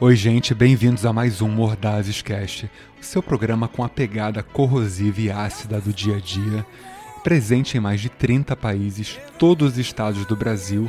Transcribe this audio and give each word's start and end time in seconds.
Oi, 0.00 0.14
gente, 0.14 0.54
bem-vindos 0.54 1.04
a 1.04 1.12
mais 1.12 1.42
um 1.42 1.48
Mordazes 1.48 2.22
Cast, 2.22 2.70
o 3.00 3.04
seu 3.04 3.20
programa 3.20 3.66
com 3.66 3.82
a 3.82 3.88
pegada 3.88 4.44
corrosiva 4.44 5.20
e 5.20 5.28
ácida 5.28 5.80
do 5.80 5.92
dia 5.92 6.18
a 6.18 6.20
dia, 6.20 6.64
presente 7.24 7.76
em 7.76 7.80
mais 7.80 8.00
de 8.00 8.08
30 8.08 8.54
países, 8.54 9.18
todos 9.38 9.72
os 9.72 9.78
estados 9.78 10.24
do 10.24 10.36
Brasil, 10.36 10.88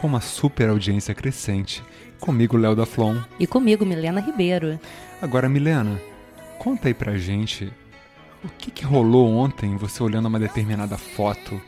com 0.00 0.06
uma 0.06 0.20
super 0.20 0.68
audiência 0.70 1.14
crescente. 1.14 1.82
Comigo, 2.20 2.56
Léo 2.56 2.74
da 2.74 2.86
Flon. 2.86 3.16
E 3.38 3.46
comigo, 3.46 3.84
Milena 3.84 4.20
Ribeiro. 4.20 4.78
Agora, 5.20 5.48
Milena, 5.48 6.00
conta 6.58 6.88
aí 6.88 6.94
pra 6.94 7.16
gente 7.18 7.72
o 8.44 8.48
que, 8.56 8.70
que 8.70 8.84
rolou 8.84 9.28
ontem, 9.34 9.76
você 9.76 10.02
olhando 10.02 10.26
uma 10.26 10.38
determinada 10.38 10.96
foto. 10.96 11.60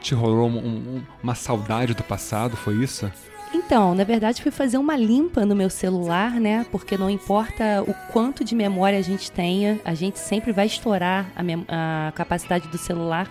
Te 0.00 0.14
rolou 0.14 0.48
um- 0.48 0.58
um- 0.58 1.02
uma 1.22 1.34
saudade 1.34 1.94
do 1.94 2.02
passado, 2.02 2.56
foi 2.56 2.74
isso? 2.76 3.10
Então, 3.52 3.94
na 3.94 4.04
verdade, 4.04 4.42
fui 4.42 4.50
fazer 4.52 4.78
uma 4.78 4.96
limpa 4.96 5.44
no 5.44 5.56
meu 5.56 5.68
celular, 5.68 6.32
né? 6.40 6.64
Porque 6.70 6.96
não 6.96 7.10
importa 7.10 7.82
o 7.86 7.92
quanto 8.12 8.44
de 8.44 8.54
memória 8.54 8.98
a 8.98 9.02
gente 9.02 9.30
tenha, 9.32 9.80
a 9.84 9.92
gente 9.94 10.18
sempre 10.18 10.52
vai 10.52 10.66
estourar 10.66 11.26
a, 11.34 12.08
a 12.08 12.12
capacidade 12.12 12.68
do 12.68 12.78
celular. 12.78 13.28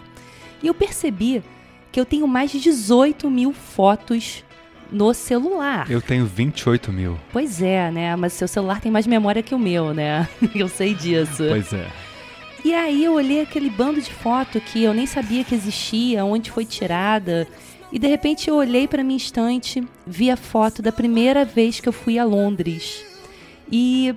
E 0.62 0.68
eu 0.68 0.74
percebi 0.74 1.42
que 1.92 2.00
eu 2.00 2.06
tenho 2.06 2.28
mais 2.28 2.52
de 2.52 2.60
18 2.60 3.30
mil 3.30 3.54
fotos 3.54 4.44
no 4.92 5.14
celular. 5.14 5.90
Eu 5.90 6.02
tenho 6.02 6.26
28 6.26 6.92
mil. 6.92 7.20
Pois 7.32 7.62
é, 7.62 7.92
né? 7.92 8.16
Mas 8.16 8.34
seu 8.34 8.48
celular 8.48 8.82
tem 8.82 8.92
mais 8.92 9.06
memória 9.06 9.44
que 9.44 9.54
o 9.54 9.60
meu, 9.60 9.94
né? 9.94 10.28
Eu 10.56 10.68
sei 10.68 10.94
disso. 10.94 11.44
Pois 11.48 11.72
é. 11.74 11.88
E 12.64 12.74
aí 12.74 13.06
eu 13.06 13.14
olhei 13.14 13.42
aquele 13.42 13.70
bando 13.70 14.02
de 14.02 14.12
foto 14.12 14.60
que 14.60 14.84
eu 14.84 14.94
nem 14.94 15.06
sabia 15.06 15.46
que 15.46 15.56
existia, 15.56 16.26
onde 16.26 16.52
foi 16.52 16.66
tirada. 16.66 17.48
E 17.90 17.98
de 17.98 18.06
repente 18.06 18.50
eu 18.50 18.56
olhei 18.56 18.86
para 18.86 19.02
minha 19.02 19.16
estante, 19.16 19.82
vi 20.06 20.30
a 20.30 20.36
foto 20.36 20.82
da 20.82 20.92
primeira 20.92 21.46
vez 21.46 21.80
que 21.80 21.88
eu 21.88 21.94
fui 21.94 22.20
a 22.20 22.26
Londres. 22.26 23.02
E 23.72 24.14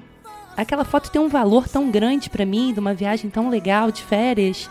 aquela 0.56 0.84
foto 0.84 1.10
tem 1.10 1.22
um 1.22 1.28
valor 1.28 1.68
tão 1.68 1.88
grande 1.88 2.28
para 2.28 2.44
mim, 2.44 2.72
de 2.72 2.80
uma 2.80 2.92
viagem 2.92 3.30
tão 3.30 3.48
legal 3.48 3.92
de 3.92 4.02
férias, 4.02 4.68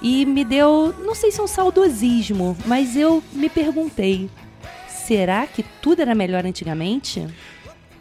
e 0.00 0.24
me 0.24 0.44
deu, 0.44 0.94
não 1.04 1.14
sei 1.14 1.30
se 1.30 1.40
é 1.40 1.42
um 1.42 1.46
saudosismo, 1.48 2.56
mas 2.66 2.96
eu 2.96 3.22
me 3.32 3.48
perguntei: 3.48 4.30
será 4.88 5.46
que 5.46 5.64
tudo 5.82 6.02
era 6.02 6.14
melhor 6.14 6.44
antigamente? 6.44 7.26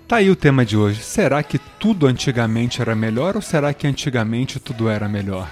Tá 0.08 0.18
aí 0.18 0.30
o 0.30 0.36
tema 0.36 0.66
de 0.66 0.78
hoje. 0.78 1.02
Será 1.02 1.44
que 1.44 1.60
tudo 1.80 2.08
antigamente 2.08 2.82
era 2.82 2.96
melhor 2.96 3.36
ou 3.36 3.42
será 3.42 3.74
que 3.74 3.86
antigamente 3.86 4.58
tudo 4.60 4.88
era 4.88 5.10
melhor? 5.10 5.50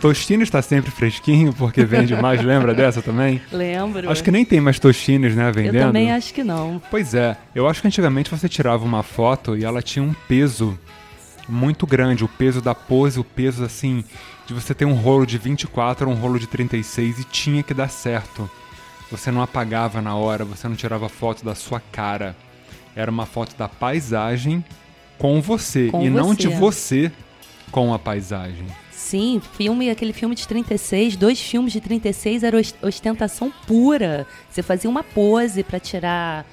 Tostines 0.00 0.48
está 0.48 0.60
sempre 0.62 0.90
fresquinho 0.90 1.52
porque 1.52 1.84
vende 1.84 2.14
mais, 2.16 2.42
lembra 2.44 2.74
dessa 2.74 3.00
também? 3.00 3.40
Lembro. 3.52 4.10
Acho 4.10 4.24
que 4.24 4.30
nem 4.30 4.44
tem 4.44 4.60
mais 4.60 4.78
Tostines, 4.78 5.36
né, 5.36 5.48
eu 5.48 5.52
vendendo. 5.52 5.86
também 5.86 6.10
acho 6.10 6.32
que 6.34 6.42
não. 6.42 6.82
Pois 6.90 7.14
é, 7.14 7.36
eu 7.54 7.68
acho 7.68 7.80
que 7.80 7.86
antigamente 7.86 8.30
você 8.30 8.48
tirava 8.48 8.84
uma 8.84 9.02
foto 9.02 9.56
e 9.56 9.64
ela 9.64 9.82
tinha 9.82 10.04
um 10.04 10.14
peso 10.26 10.78
muito 11.48 11.86
grande, 11.86 12.24
o 12.24 12.28
peso 12.28 12.60
da 12.60 12.74
pose, 12.74 13.18
o 13.18 13.24
peso 13.24 13.64
assim, 13.64 14.04
de 14.46 14.54
você 14.54 14.74
ter 14.74 14.84
um 14.84 14.94
rolo 14.94 15.26
de 15.26 15.38
24 15.38 16.08
ou 16.08 16.14
um 16.14 16.18
rolo 16.18 16.38
de 16.38 16.46
36 16.46 17.20
e 17.20 17.24
tinha 17.24 17.62
que 17.62 17.72
dar 17.74 17.88
certo. 17.88 18.48
Você 19.10 19.30
não 19.30 19.40
apagava 19.42 20.02
na 20.02 20.14
hora, 20.14 20.44
você 20.44 20.68
não 20.68 20.76
tirava 20.76 21.08
foto 21.08 21.44
da 21.44 21.54
sua 21.54 21.80
cara. 21.80 22.36
Era 22.94 23.10
uma 23.10 23.24
foto 23.26 23.56
da 23.56 23.68
paisagem 23.68 24.62
com 25.18 25.40
você 25.40 25.88
Com 25.90 26.02
e 26.04 26.10
não 26.10 26.34
de 26.34 26.48
você. 26.48 27.08
você 27.08 27.12
com 27.70 27.92
a 27.94 27.98
paisagem. 27.98 28.66
Sim, 28.90 29.40
filme, 29.56 29.88
aquele 29.88 30.12
filme 30.12 30.34
de 30.34 30.46
36, 30.46 31.16
dois 31.16 31.40
filmes 31.40 31.72
de 31.72 31.80
36 31.80 32.42
era 32.42 32.56
os- 32.58 32.74
ostentação 32.82 33.50
pura. 33.66 34.26
Você 34.50 34.62
fazia 34.62 34.90
uma 34.90 35.02
pose 35.02 35.62
pra 35.62 35.78
tirar 35.80 36.44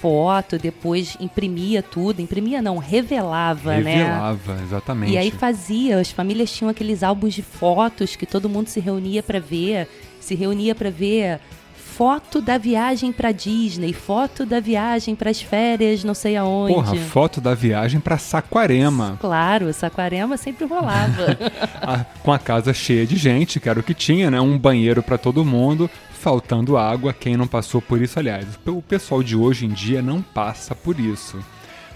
foto, 0.00 0.58
depois 0.58 1.16
imprimia 1.20 1.82
tudo, 1.82 2.20
imprimia 2.22 2.62
não, 2.62 2.78
revelava, 2.78 3.76
né? 3.78 3.96
Revelava, 3.96 4.58
exatamente. 4.62 5.12
E 5.12 5.18
aí 5.18 5.30
fazia, 5.30 5.98
as 5.98 6.10
famílias 6.10 6.50
tinham 6.50 6.70
aqueles 6.70 7.02
álbuns 7.02 7.34
de 7.34 7.42
fotos 7.42 8.16
que 8.16 8.26
todo 8.26 8.48
mundo 8.48 8.68
se 8.68 8.80
reunia 8.80 9.22
pra 9.22 9.38
ver, 9.38 9.88
se 10.20 10.34
reunia 10.34 10.74
pra 10.74 10.90
ver 10.90 11.38
foto 11.76 12.40
da 12.40 12.56
viagem 12.56 13.12
pra 13.12 13.30
Disney, 13.30 13.92
foto 13.92 14.46
da 14.46 14.58
viagem 14.58 15.14
pras 15.14 15.42
férias, 15.42 16.02
não 16.02 16.14
sei 16.14 16.34
aonde. 16.34 16.72
Porra, 16.72 16.96
foto 16.96 17.42
da 17.42 17.54
viagem 17.54 18.00
pra 18.00 18.16
Saquarema. 18.16 19.18
Claro, 19.20 19.70
Saquarema 19.74 20.38
sempre 20.38 20.64
rolava. 20.64 21.36
a- 21.82 22.04
com 22.22 22.32
a 22.32 22.38
casa 22.38 22.72
cheia 22.72 23.06
de 23.06 23.16
gente, 23.16 23.60
que 23.60 23.68
era 23.68 23.78
o 23.78 23.82
que 23.82 23.92
tinha, 23.92 24.30
né? 24.30 24.40
Um 24.40 24.56
banheiro 24.56 25.02
pra 25.02 25.18
todo 25.18 25.44
mundo, 25.44 25.90
faltando 26.20 26.76
água. 26.76 27.14
Quem 27.14 27.36
não 27.36 27.46
passou 27.46 27.80
por 27.80 28.00
isso, 28.00 28.18
aliás, 28.18 28.46
o 28.66 28.82
pessoal 28.82 29.22
de 29.22 29.34
hoje 29.34 29.64
em 29.64 29.70
dia 29.70 30.02
não 30.02 30.20
passa 30.20 30.74
por 30.74 31.00
isso. 31.00 31.42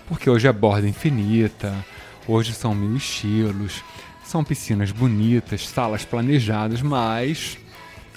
Porque 0.09 0.29
hoje 0.29 0.49
é 0.49 0.53
borda 0.53 0.89
infinita, 0.89 1.75
hoje 2.27 2.53
são 2.53 2.75
mil 2.75 2.97
estilos, 2.97 3.83
são 4.25 4.43
piscinas 4.43 4.91
bonitas, 4.91 5.69
salas 5.69 6.05
planejadas, 6.05 6.81
mas 6.83 7.59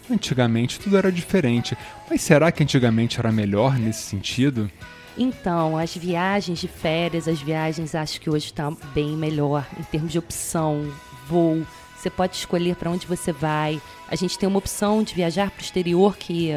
antigamente 0.10 0.80
tudo 0.80 0.98
era 0.98 1.12
diferente. 1.12 1.78
Mas 2.10 2.22
será 2.22 2.52
que 2.52 2.64
antigamente 2.64 3.20
era 3.20 3.32
melhor 3.32 3.78
nesse 3.78 4.04
sentido? 4.04 4.72
Então, 5.18 5.78
as 5.78 5.96
viagens 5.96 6.60
de 6.60 6.68
férias, 6.68 7.28
as 7.28 7.42
viagens 7.42 7.96
acho 7.96 8.22
que 8.22 8.30
hoje 8.30 8.46
está 8.46 8.72
bem 8.94 9.18
melhor 9.18 9.66
em 9.78 9.84
termos 9.84 10.12
de 10.12 10.20
opção, 10.20 10.90
voo. 11.28 11.66
Você 11.98 12.10
pode 12.10 12.36
escolher 12.36 12.76
para 12.76 12.92
onde 12.92 13.08
você 13.08 13.32
vai. 13.32 13.82
A 14.08 14.16
gente 14.16 14.38
tem 14.38 14.48
uma 14.48 14.60
opção 14.60 15.02
de 15.02 15.16
viajar 15.16 15.50
para 15.50 15.62
o 15.62 15.64
exterior 15.64 16.16
que 16.16 16.52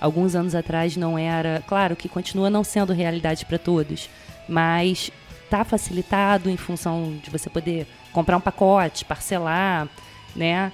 alguns 0.00 0.34
anos 0.34 0.54
atrás 0.54 0.96
não 0.96 1.18
era. 1.18 1.62
Claro 1.66 1.96
que 1.96 2.08
continua 2.08 2.48
não 2.48 2.62
sendo 2.62 2.92
realidade 2.92 3.44
para 3.44 3.58
todos, 3.58 4.08
mas 4.48 5.10
está 5.44 5.64
facilitado 5.64 6.48
em 6.48 6.56
função 6.56 7.18
de 7.22 7.30
você 7.30 7.50
poder 7.50 7.86
comprar 8.12 8.36
um 8.36 8.40
pacote, 8.40 9.04
parcelar, 9.04 9.88
né? 10.34 10.72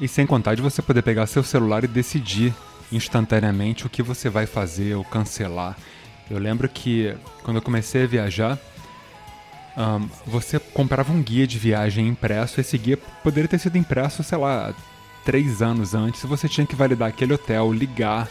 E 0.00 0.08
sem 0.08 0.26
contar 0.26 0.54
de 0.54 0.62
você 0.62 0.82
poder 0.82 1.02
pegar 1.02 1.26
seu 1.26 1.42
celular 1.42 1.84
e 1.84 1.88
decidir 1.88 2.54
instantaneamente 2.90 3.86
o 3.86 3.90
que 3.90 4.02
você 4.02 4.28
vai 4.28 4.46
fazer 4.46 4.94
ou 4.94 5.04
cancelar. 5.04 5.76
Eu 6.30 6.38
lembro 6.38 6.68
que 6.68 7.14
quando 7.42 7.56
eu 7.56 7.62
comecei 7.62 8.04
a 8.04 8.06
viajar, 8.06 8.58
ahn, 9.78 10.08
você 10.26 10.58
comprava 10.58 11.12
um 11.12 11.22
guia 11.22 11.46
de 11.46 11.58
viagem 11.58 12.08
impresso. 12.08 12.60
Esse 12.60 12.76
guia 12.76 12.96
poderia 13.22 13.48
ter 13.48 13.60
sido 13.60 13.78
impresso, 13.78 14.24
sei 14.24 14.36
lá, 14.36 14.74
três 15.24 15.62
anos 15.62 15.94
antes. 15.94 16.24
Você 16.24 16.48
tinha 16.48 16.66
que 16.66 16.74
validar 16.74 17.08
aquele 17.08 17.32
hotel, 17.32 17.72
ligar, 17.72 18.28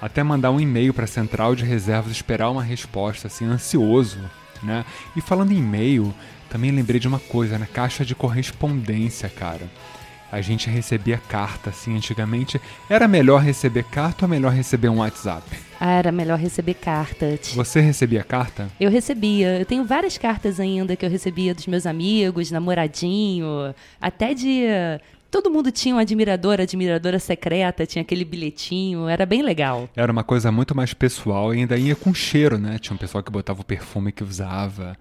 até 0.00 0.22
mandar 0.22 0.52
um 0.52 0.60
e-mail 0.60 0.94
para 0.94 1.04
a 1.04 1.08
central 1.08 1.56
de 1.56 1.64
reservas, 1.64 2.12
esperar 2.12 2.50
uma 2.50 2.62
resposta, 2.62 3.26
assim, 3.26 3.44
ansioso, 3.44 4.18
né? 4.62 4.84
E 5.16 5.20
falando 5.20 5.50
em 5.50 5.58
e-mail, 5.58 6.14
também 6.48 6.70
lembrei 6.70 7.00
de 7.00 7.08
uma 7.08 7.18
coisa, 7.18 7.58
né? 7.58 7.66
Caixa 7.72 8.04
de 8.04 8.14
correspondência, 8.14 9.28
cara. 9.28 9.68
A 10.32 10.40
gente 10.40 10.70
recebia 10.70 11.18
carta, 11.18 11.68
assim, 11.68 11.94
antigamente. 11.94 12.58
Era 12.88 13.06
melhor 13.06 13.42
receber 13.42 13.84
carta 13.84 14.24
ou 14.24 14.28
melhor 14.30 14.50
receber 14.50 14.88
um 14.88 15.00
WhatsApp? 15.00 15.42
Ah, 15.78 15.92
era 15.92 16.10
melhor 16.10 16.38
receber 16.38 16.72
carta. 16.72 17.38
Você 17.54 17.82
recebia 17.82 18.24
carta? 18.24 18.70
Eu 18.80 18.90
recebia. 18.90 19.58
Eu 19.58 19.66
tenho 19.66 19.84
várias 19.84 20.16
cartas 20.16 20.58
ainda 20.58 20.96
que 20.96 21.04
eu 21.04 21.10
recebia 21.10 21.54
dos 21.54 21.66
meus 21.66 21.84
amigos, 21.84 22.50
namoradinho, 22.50 23.74
até 24.00 24.32
de. 24.32 24.62
Todo 25.30 25.50
mundo 25.50 25.70
tinha 25.70 25.94
um 25.94 25.98
admirador, 25.98 26.60
admiradora 26.62 27.18
secreta, 27.18 27.84
tinha 27.84 28.00
aquele 28.00 28.24
bilhetinho, 28.24 29.08
era 29.08 29.26
bem 29.26 29.42
legal. 29.42 29.88
Era 29.94 30.10
uma 30.10 30.24
coisa 30.24 30.50
muito 30.50 30.74
mais 30.74 30.94
pessoal 30.94 31.54
e 31.54 31.58
ainda 31.58 31.76
ia 31.76 31.94
com 31.94 32.14
cheiro, 32.14 32.56
né? 32.56 32.78
Tinha 32.78 32.94
um 32.94 32.98
pessoal 32.98 33.22
que 33.22 33.30
botava 33.30 33.60
o 33.60 33.64
perfume 33.64 34.12
que 34.12 34.24
usava, 34.24 34.96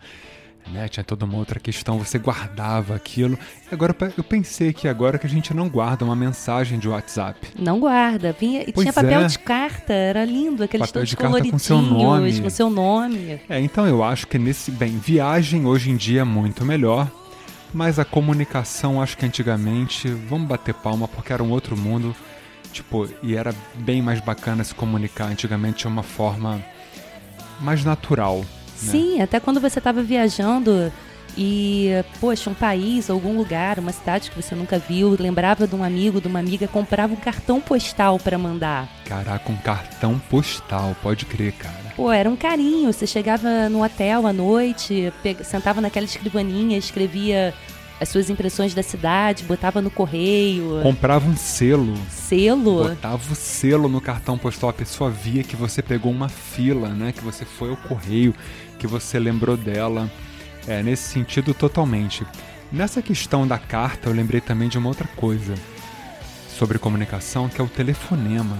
né? 0.69 0.87
Tinha 0.87 1.03
toda 1.03 1.25
uma 1.25 1.37
outra 1.37 1.59
questão, 1.59 1.97
você 1.97 2.17
guardava 2.17 2.95
aquilo. 2.95 3.37
Agora 3.71 3.95
eu 4.17 4.23
pensei 4.23 4.73
que 4.73 4.87
agora 4.87 5.17
que 5.17 5.25
a 5.25 5.29
gente 5.29 5.53
não 5.53 5.69
guarda 5.69 6.05
uma 6.05 6.15
mensagem 6.15 6.79
de 6.79 6.87
WhatsApp. 6.87 7.47
Não 7.57 7.79
guarda, 7.79 8.35
vinha 8.37 8.63
e 8.67 8.71
tinha 8.71 8.93
papel 8.93 9.21
é. 9.21 9.27
de 9.27 9.39
carta, 9.39 9.93
era 9.93 10.23
lindo, 10.25 10.63
aqueles 10.63 10.87
Papel 10.87 11.05
de 11.05 11.17
carta 11.17 11.49
com 11.49 11.59
seu 11.59 11.81
nome. 11.81 12.41
com 12.41 12.49
seu 12.49 12.69
nome. 12.69 13.41
É, 13.49 13.59
então 13.59 13.87
eu 13.87 14.03
acho 14.03 14.27
que 14.27 14.37
nesse. 14.37 14.71
Bem, 14.71 14.97
viagem 14.97 15.65
hoje 15.65 15.91
em 15.91 15.95
dia 15.95 16.21
é 16.21 16.23
muito 16.23 16.65
melhor, 16.65 17.09
mas 17.73 17.99
a 17.99 18.05
comunicação, 18.05 19.01
acho 19.01 19.17
que 19.17 19.25
antigamente, 19.25 20.07
vamos 20.07 20.47
bater 20.47 20.73
palma 20.73 21.07
porque 21.07 21.33
era 21.33 21.43
um 21.43 21.51
outro 21.51 21.77
mundo, 21.77 22.15
tipo, 22.71 23.07
e 23.21 23.35
era 23.35 23.53
bem 23.75 24.01
mais 24.01 24.19
bacana 24.19 24.63
se 24.63 24.73
comunicar. 24.73 25.25
Antigamente 25.25 25.79
tinha 25.79 25.91
uma 25.91 26.03
forma 26.03 26.61
mais 27.59 27.83
natural. 27.85 28.43
Né? 28.83 28.91
Sim, 28.91 29.21
até 29.21 29.39
quando 29.39 29.59
você 29.59 29.79
estava 29.79 30.01
viajando 30.01 30.91
e, 31.37 31.89
poxa, 32.19 32.49
um 32.49 32.53
país, 32.53 33.09
algum 33.09 33.37
lugar, 33.37 33.79
uma 33.79 33.91
cidade 33.91 34.29
que 34.29 34.41
você 34.41 34.53
nunca 34.53 34.77
viu, 34.77 35.15
lembrava 35.17 35.65
de 35.65 35.75
um 35.75 35.83
amigo, 35.83 36.19
de 36.19 36.27
uma 36.27 36.39
amiga, 36.39 36.67
comprava 36.67 37.13
um 37.13 37.17
cartão 37.17 37.61
postal 37.61 38.19
para 38.19 38.37
mandar. 38.37 38.89
Caraca, 39.05 39.51
um 39.51 39.57
cartão 39.57 40.19
postal, 40.29 40.95
pode 41.01 41.25
crer, 41.25 41.53
cara. 41.53 41.81
Pô, 41.95 42.11
era 42.11 42.29
um 42.29 42.35
carinho. 42.35 42.91
Você 42.91 43.05
chegava 43.05 43.69
no 43.69 43.83
hotel 43.83 44.25
à 44.25 44.33
noite, 44.33 45.11
sentava 45.43 45.79
naquela 45.81 46.05
escrivaninha, 46.05 46.77
escrevia 46.77 47.53
as 48.01 48.09
suas 48.09 48.31
impressões 48.31 48.73
da 48.73 48.81
cidade, 48.81 49.43
botava 49.43 49.79
no 49.79 49.91
correio, 49.91 50.79
Comprava 50.81 51.29
um 51.29 51.37
selo, 51.37 51.95
selo. 52.09 52.89
botava 52.89 53.31
o 53.31 53.35
selo 53.35 53.87
no 53.87 54.01
cartão 54.01 54.39
postal, 54.39 54.71
a 54.71 54.73
pessoa 54.73 55.11
via 55.11 55.43
que 55.43 55.55
você 55.55 55.83
pegou 55.83 56.11
uma 56.11 56.27
fila, 56.27 56.89
né? 56.89 57.11
Que 57.11 57.23
você 57.23 57.45
foi 57.45 57.69
ao 57.69 57.77
correio, 57.77 58.33
que 58.79 58.87
você 58.87 59.19
lembrou 59.19 59.55
dela. 59.55 60.09
É, 60.67 60.81
nesse 60.81 61.09
sentido, 61.09 61.53
totalmente. 61.53 62.25
Nessa 62.71 63.03
questão 63.03 63.47
da 63.47 63.59
carta, 63.59 64.09
eu 64.09 64.13
lembrei 64.13 64.41
também 64.41 64.67
de 64.67 64.79
uma 64.79 64.89
outra 64.89 65.07
coisa 65.15 65.53
sobre 66.57 66.79
comunicação, 66.79 67.49
que 67.49 67.61
é 67.61 67.63
o 67.63 67.67
telefonema. 67.67 68.57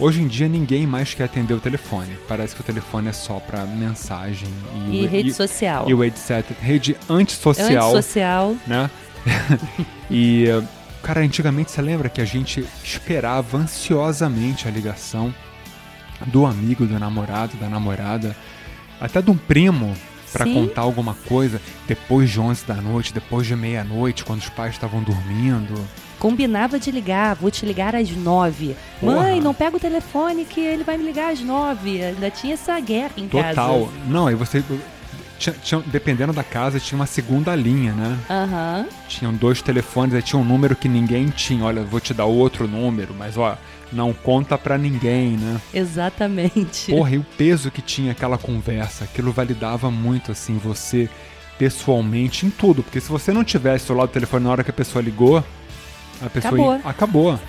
Hoje 0.00 0.22
em 0.22 0.28
dia 0.28 0.48
ninguém 0.48 0.86
mais 0.86 1.12
quer 1.12 1.24
atender 1.24 1.54
o 1.54 1.60
telefone. 1.60 2.16
Parece 2.28 2.54
que 2.54 2.60
o 2.60 2.64
telefone 2.64 3.08
é 3.08 3.12
só 3.12 3.40
para 3.40 3.64
mensagem 3.64 4.48
e, 4.90 5.02
E 5.02 5.04
o- 5.04 5.08
rede 5.08 5.30
e- 5.30 5.34
social. 5.34 5.88
e 5.88 5.94
o 5.94 6.04
etc. 6.04 6.44
Rede 6.60 6.96
antissocial 7.10 7.88
Antissocial. 7.96 8.56
né? 8.66 8.88
e, 10.08 10.44
cara, 11.02 11.20
antigamente 11.20 11.72
você 11.72 11.82
lembra 11.82 12.08
que 12.08 12.20
a 12.20 12.24
gente 12.24 12.64
esperava 12.84 13.58
ansiosamente 13.58 14.68
a 14.68 14.70
ligação 14.70 15.34
do 16.26 16.46
amigo, 16.46 16.86
do 16.86 16.98
namorado, 16.98 17.56
da 17.56 17.68
namorada, 17.68 18.36
até 19.00 19.20
de 19.20 19.30
um 19.32 19.36
primo 19.36 19.96
pra 20.32 20.44
Sim. 20.44 20.54
contar 20.54 20.82
alguma 20.82 21.14
coisa 21.14 21.60
depois 21.88 22.30
de 22.30 22.38
11 22.38 22.64
da 22.66 22.74
noite, 22.74 23.12
depois 23.12 23.46
de 23.48 23.56
meia-noite, 23.56 24.24
quando 24.24 24.40
os 24.40 24.48
pais 24.48 24.74
estavam 24.74 25.02
dormindo. 25.02 25.74
Combinava 26.18 26.78
de 26.78 26.90
ligar, 26.90 27.34
vou 27.36 27.50
te 27.50 27.64
ligar 27.64 27.94
às 27.94 28.10
nove. 28.10 28.74
Porra. 29.00 29.14
Mãe, 29.16 29.40
não 29.40 29.54
pega 29.54 29.76
o 29.76 29.80
telefone 29.80 30.44
que 30.44 30.60
ele 30.60 30.82
vai 30.84 30.96
me 30.98 31.04
ligar 31.04 31.32
às 31.32 31.40
nove. 31.40 32.02
Ainda 32.02 32.30
tinha 32.30 32.54
essa 32.54 32.78
guerra 32.80 33.12
em 33.16 33.28
Total. 33.28 33.54
casa. 33.54 33.88
Não, 34.06 34.26
aí 34.26 34.34
você. 34.34 34.62
tinha- 35.38 35.54
tinha- 35.62 35.80
dependendo 35.86 36.32
da 36.32 36.42
casa, 36.42 36.80
tinha 36.80 36.98
uma 36.98 37.06
segunda 37.06 37.54
linha, 37.54 37.92
né? 37.92 38.18
Aham. 38.28 38.86
Tinham 39.06 39.32
dois 39.32 39.62
telefones, 39.62 40.12
aí 40.16 40.20
tinha 40.22 40.40
um 40.40 40.44
número 40.44 40.74
que 40.74 40.88
ninguém 40.88 41.28
tinha. 41.28 41.64
Olha, 41.64 41.82
vou 41.84 42.00
te 42.00 42.12
dar 42.12 42.24
outro 42.24 42.66
número, 42.66 43.14
mas 43.16 43.36
ó, 43.38 43.56
não 43.92 44.12
conta 44.12 44.58
pra 44.58 44.76
ninguém, 44.76 45.36
né? 45.36 45.60
Exatamente. 45.72 46.90
Porra, 46.90 47.10
e 47.14 47.18
o 47.18 47.26
peso 47.36 47.70
que 47.70 47.80
tinha 47.80 48.10
aquela 48.10 48.36
conversa, 48.36 49.04
aquilo 49.04 49.30
validava 49.30 49.88
muito, 49.92 50.32
assim, 50.32 50.58
você 50.58 51.08
pessoalmente 51.56 52.46
em 52.46 52.50
tudo. 52.50 52.82
Porque 52.82 53.00
se 53.00 53.08
você 53.08 53.32
não 53.32 53.44
tivesse 53.44 53.90
o 53.92 53.94
lado 53.96 54.08
do 54.08 54.12
telefone 54.12 54.44
na 54.44 54.50
hora 54.50 54.64
que 54.64 54.70
a 54.70 54.74
pessoa 54.74 55.02
ligou, 55.02 55.42
a 56.22 56.30
pessoa 56.30 56.76
Acabou. 56.76 56.90
acabou. 56.90 57.40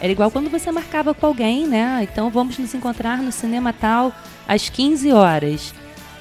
Era 0.00 0.12
igual 0.12 0.30
quando 0.30 0.50
você 0.50 0.70
marcava 0.70 1.14
com 1.14 1.26
alguém, 1.26 1.66
né? 1.66 2.00
Então 2.02 2.28
vamos 2.30 2.58
nos 2.58 2.74
encontrar 2.74 3.18
no 3.18 3.32
cinema 3.32 3.72
tal 3.72 4.12
às 4.46 4.68
15 4.68 5.12
horas. 5.12 5.72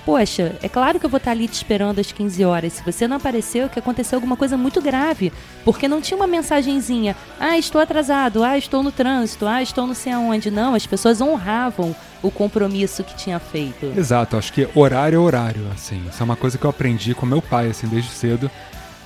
Poxa, 0.06 0.58
é 0.62 0.68
claro 0.68 1.00
que 1.00 1.06
eu 1.06 1.10
vou 1.10 1.18
estar 1.18 1.32
ali 1.32 1.48
te 1.48 1.54
esperando 1.54 2.00
às 2.00 2.12
15 2.12 2.44
horas. 2.44 2.74
Se 2.74 2.84
você 2.84 3.08
não 3.08 3.16
apareceu, 3.16 3.66
é 3.66 3.70
que 3.70 3.80
aconteceu 3.80 4.18
alguma 4.18 4.36
coisa 4.36 4.58
muito 4.58 4.82
grave. 4.82 5.32
Porque 5.64 5.88
não 5.88 6.02
tinha 6.02 6.18
uma 6.18 6.28
mensagenzinha. 6.28 7.16
Ah, 7.40 7.58
estou 7.58 7.80
atrasado. 7.80 8.44
Ah, 8.44 8.58
estou 8.58 8.84
no 8.84 8.92
trânsito. 8.92 9.48
Ah, 9.48 9.62
estou 9.62 9.88
não 9.88 9.94
sei 9.94 10.12
aonde. 10.12 10.52
Não, 10.52 10.76
as 10.76 10.86
pessoas 10.86 11.22
honravam 11.22 11.96
o 12.22 12.30
compromisso 12.30 13.02
que 13.04 13.16
tinha 13.16 13.40
feito. 13.40 13.94
Exato, 13.98 14.36
acho 14.36 14.52
que 14.52 14.68
horário 14.76 15.16
é 15.16 15.20
horário, 15.20 15.68
assim. 15.74 16.02
Isso 16.10 16.22
é 16.22 16.26
uma 16.26 16.36
coisa 16.36 16.58
que 16.58 16.66
eu 16.66 16.70
aprendi 16.70 17.16
com 17.16 17.26
meu 17.26 17.42
pai, 17.42 17.70
assim, 17.70 17.88
desde 17.88 18.12
cedo. 18.12 18.52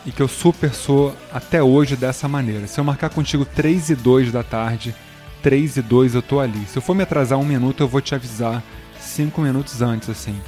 E 0.07 0.11
que 0.11 0.21
eu 0.21 0.27
super 0.29 0.73
sou 0.73 1.13
até 1.33 1.61
hoje 1.61 1.97
dessa 1.97 2.29
maneira. 2.29 2.65
Se 2.65 2.79
eu 2.79 2.83
marcar 2.83 3.09
contigo 3.09 3.43
3 3.43 3.89
e 3.89 3.95
2 3.95 4.31
da 4.31 4.41
tarde, 4.41 4.95
3 5.43 5.75
e 5.75 5.81
2 5.81 6.15
eu 6.15 6.21
tô 6.21 6.39
ali. 6.39 6.65
Se 6.65 6.77
eu 6.77 6.81
for 6.81 6.95
me 6.95 7.03
atrasar 7.03 7.37
um 7.37 7.43
minuto, 7.43 7.83
eu 7.83 7.89
vou 7.89 7.99
te 7.99 8.15
avisar 8.15 8.63
5 8.97 9.41
minutos 9.41 9.81
antes, 9.81 10.09
assim. 10.09 10.39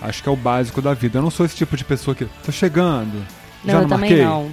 Acho 0.00 0.22
que 0.22 0.28
é 0.28 0.32
o 0.32 0.36
básico 0.36 0.80
da 0.80 0.94
vida. 0.94 1.18
Eu 1.18 1.22
não 1.22 1.30
sou 1.30 1.44
esse 1.44 1.54
tipo 1.54 1.76
de 1.76 1.84
pessoa 1.84 2.14
que. 2.14 2.24
Tô 2.42 2.50
chegando. 2.50 3.14
Não, 3.62 3.72
já 3.72 3.78
eu 3.78 3.82
não 3.82 3.88
também 3.88 4.10
marquei? 4.10 4.24
não. 4.24 4.50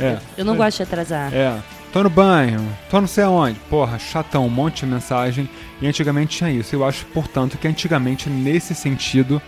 É. 0.00 0.18
Eu 0.36 0.44
não 0.44 0.56
gosto 0.56 0.78
de 0.78 0.82
atrasar. 0.82 1.32
É. 1.32 1.60
Tô 1.92 2.02
no 2.02 2.10
banho, 2.10 2.60
tô 2.90 3.00
não 3.00 3.06
sei 3.06 3.22
aonde. 3.22 3.58
Porra, 3.70 3.98
chatão, 4.00 4.46
um 4.46 4.50
monte 4.50 4.84
de 4.84 4.86
mensagem. 4.86 5.48
E 5.80 5.86
antigamente 5.86 6.38
tinha 6.38 6.50
isso. 6.50 6.74
Eu 6.74 6.84
acho, 6.84 7.04
portanto, 7.06 7.56
que 7.56 7.68
antigamente, 7.68 8.28
nesse 8.28 8.74
sentido, 8.74 9.40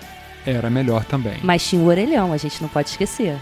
era 0.47 0.71
melhor 0.71 1.05
também. 1.05 1.39
Mas 1.43 1.67
tinha 1.67 1.83
o 1.83 1.87
orelhão, 1.87 2.33
a 2.33 2.37
gente 2.37 2.61
não 2.63 2.69
pode 2.69 2.91
esquecer. 2.91 3.37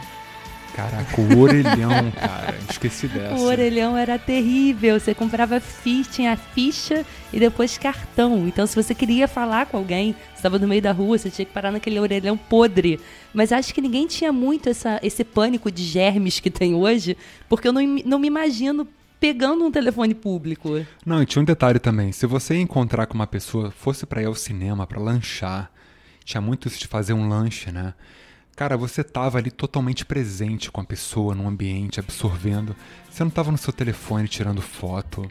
Caraca, 0.75 1.21
o 1.21 1.39
orelhão, 1.39 2.11
cara. 2.13 2.57
Esqueci 2.71 3.07
dessa. 3.07 3.35
O 3.35 3.45
orelhão 3.45 3.97
era 3.97 4.19
terrível. 4.19 4.99
Você 4.99 5.15
comprava 5.15 5.61
ficha, 5.61 6.11
tinha 6.11 6.37
ficha 6.37 7.05
e 7.33 7.39
depois 7.39 7.77
cartão. 7.77 8.47
Então, 8.49 8.67
se 8.67 8.75
você 8.75 8.95
queria 8.95 9.29
falar 9.29 9.67
com 9.67 9.77
alguém, 9.77 10.13
você 10.13 10.37
estava 10.37 10.59
no 10.59 10.67
meio 10.67 10.83
da 10.83 10.93
rua, 10.93 11.19
você 11.19 11.31
tinha 11.31 11.45
que 11.45 11.53
parar 11.53 11.71
naquele 11.71 12.01
orelhão 12.01 12.37
podre. 12.37 12.99
Mas 13.35 13.53
acho 13.53 13.75
que 13.75 13.81
ninguém 13.81 14.07
tinha 14.07 14.33
muito 14.33 14.69
essa, 14.69 14.99
esse 15.03 15.25
pânico 15.25 15.71
de 15.71 15.83
germes 15.85 16.41
que 16.41 16.51
tem 16.51 16.75
hoje, 16.75 17.17
porque 17.49 17.69
eu 17.69 17.73
não, 17.73 17.83
não 18.05 18.19
me 18.19 18.27
imagino 18.27 18.87
pegando 19.21 19.65
um 19.65 19.71
telefone 19.71 20.15
público. 20.15 20.85
Não, 21.07 21.23
e 21.23 21.27
tinha 21.27 21.41
um 21.41 21.45
detalhe 21.45 21.79
também. 21.79 22.11
Se 22.11 22.27
você 22.27 22.57
encontrar 22.57 23.07
com 23.07 23.15
uma 23.15 23.27
pessoa, 23.27 23.71
fosse 23.71 24.05
pra 24.05 24.21
ir 24.21 24.27
ao 24.27 24.35
cinema, 24.35 24.87
pra 24.87 25.01
lanchar, 25.01 25.71
tinha 26.25 26.41
muito 26.41 26.67
isso 26.67 26.79
de 26.79 26.89
fazer 26.89 27.13
um 27.13 27.29
lanche, 27.29 27.71
né? 27.71 27.95
Cara, 28.54 28.76
você 28.76 29.02
tava 29.02 29.38
ali 29.38 29.50
totalmente 29.50 30.04
presente 30.04 30.70
com 30.70 30.81
a 30.81 30.84
pessoa 30.84 31.34
no 31.34 31.49
ambiente, 31.49 31.99
absorvendo. 31.99 32.76
Você 33.10 33.25
não 33.25 33.31
tava 33.31 33.50
no 33.50 33.58
seu 33.58 33.72
telefone 33.72 34.28
tirando 34.28 34.60
foto, 34.60 35.26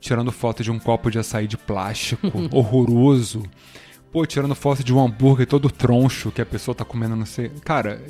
tirando 0.00 0.32
foto 0.32 0.62
de 0.62 0.70
um 0.70 0.78
copo 0.78 1.10
de 1.10 1.18
açaí 1.18 1.46
de 1.46 1.58
plástico, 1.58 2.32
horroroso. 2.50 3.42
Pô, 4.10 4.24
tirando 4.24 4.54
foto 4.54 4.82
de 4.82 4.94
um 4.94 5.04
hambúrguer 5.04 5.46
todo 5.46 5.70
troncho 5.70 6.30
que 6.30 6.40
a 6.40 6.46
pessoa 6.46 6.74
tá 6.74 6.84
comendo, 6.84 7.16
não 7.16 7.26
sei. 7.26 7.50
Cara, 7.64 8.00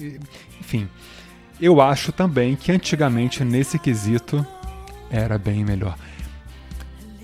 enfim. 0.60 0.88
Eu 1.60 1.80
acho 1.80 2.12
também 2.12 2.56
que 2.56 2.70
antigamente, 2.70 3.44
nesse 3.44 3.78
quesito, 3.78 4.46
era 5.10 5.38
bem 5.38 5.64
melhor. 5.64 5.96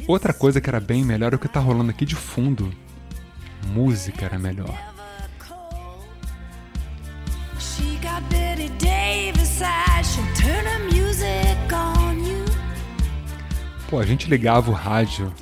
Outra 0.06 0.32
coisa 0.32 0.60
que 0.60 0.68
era 0.68 0.80
bem 0.80 1.04
melhor 1.04 1.32
é 1.32 1.36
o 1.36 1.38
que 1.38 1.48
tá 1.48 1.60
rolando 1.60 1.90
aqui 1.90 2.04
de 2.04 2.16
fundo. 2.16 2.72
Música 3.72 4.24
era 4.24 4.38
melhor. 4.38 4.89
She 7.80 7.96
got 7.96 8.22
Betty 8.28 8.68
Davis 8.78 9.60
eyes. 9.62 10.06
She'll 10.12 10.24
turn 10.34 10.66
her 10.66 10.78
music 10.92 11.56
on 11.72 12.18
you. 12.18 12.44
Pô, 13.88 13.98
a 13.98 14.04
gente 14.06 14.28
ligava 14.28 14.70
o 14.70 14.74
rádio. 14.74 15.32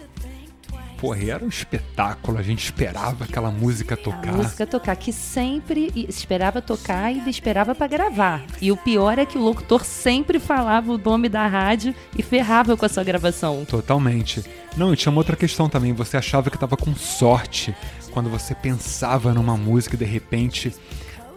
Pô, 0.99 1.15
e 1.15 1.31
era 1.31 1.45
um 1.45 1.49
espetáculo. 1.49 2.39
A 2.39 2.43
gente 2.43 2.65
esperava 2.65 3.25
aquela 3.25 3.51
música 3.53 3.95
A 3.95 3.97
tocar. 3.97 4.33
música 4.33 4.67
tocar, 4.67 4.97
que 4.97 5.13
sempre 5.13 5.93
esperava 6.09 6.61
tocar 6.61 7.13
e 7.13 7.29
esperava 7.31 7.73
pra 7.75 7.87
gravar. 7.87 8.45
E 8.61 8.73
o 8.73 8.77
pior 8.77 9.17
é 9.19 9.25
que 9.25 9.39
o 9.39 9.41
locutor 9.41 9.85
sempre 9.85 10.41
falava 10.41 10.91
o 10.91 10.99
nome 10.99 11.29
da 11.29 11.47
rádio 11.47 11.95
e 12.17 12.23
ferrava 12.23 12.77
com 12.77 12.85
a 12.85 12.89
sua 12.89 13.05
gravação. 13.05 13.65
Totalmente. 13.65 14.45
Não, 14.77 14.93
e 14.93 14.97
tinha 14.97 15.11
uma 15.11 15.21
outra 15.21 15.37
questão 15.37 15.69
também. 15.69 15.93
Você 15.93 16.17
achava 16.17 16.51
que 16.51 16.59
tava 16.59 16.77
com 16.77 16.95
sorte 16.97 17.73
quando 18.11 18.29
você 18.29 18.53
pensava 18.55 19.33
numa 19.33 19.57
música 19.57 19.95
e 19.95 19.99
de 19.99 20.05
repente. 20.05 20.75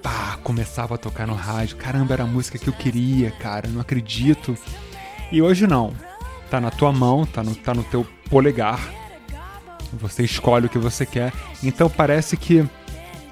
Pá, 0.01 0.37
começava 0.43 0.95
a 0.95 0.97
tocar 0.97 1.27
no 1.27 1.35
rádio. 1.35 1.77
Caramba, 1.77 2.13
era 2.13 2.23
a 2.23 2.27
música 2.27 2.57
que 2.57 2.67
eu 2.67 2.73
queria, 2.73 3.31
cara. 3.31 3.67
Não 3.67 3.81
acredito. 3.81 4.57
E 5.31 5.41
hoje 5.41 5.67
não. 5.67 5.93
Tá 6.49 6.59
na 6.59 6.71
tua 6.71 6.91
mão, 6.91 7.25
tá 7.25 7.43
no, 7.43 7.55
tá 7.55 7.73
no 7.73 7.83
teu 7.83 8.05
polegar. 8.29 8.79
Você 9.93 10.23
escolhe 10.23 10.65
o 10.65 10.69
que 10.69 10.77
você 10.77 11.05
quer. 11.05 11.31
Então 11.63 11.89
parece 11.89 12.35
que 12.35 12.67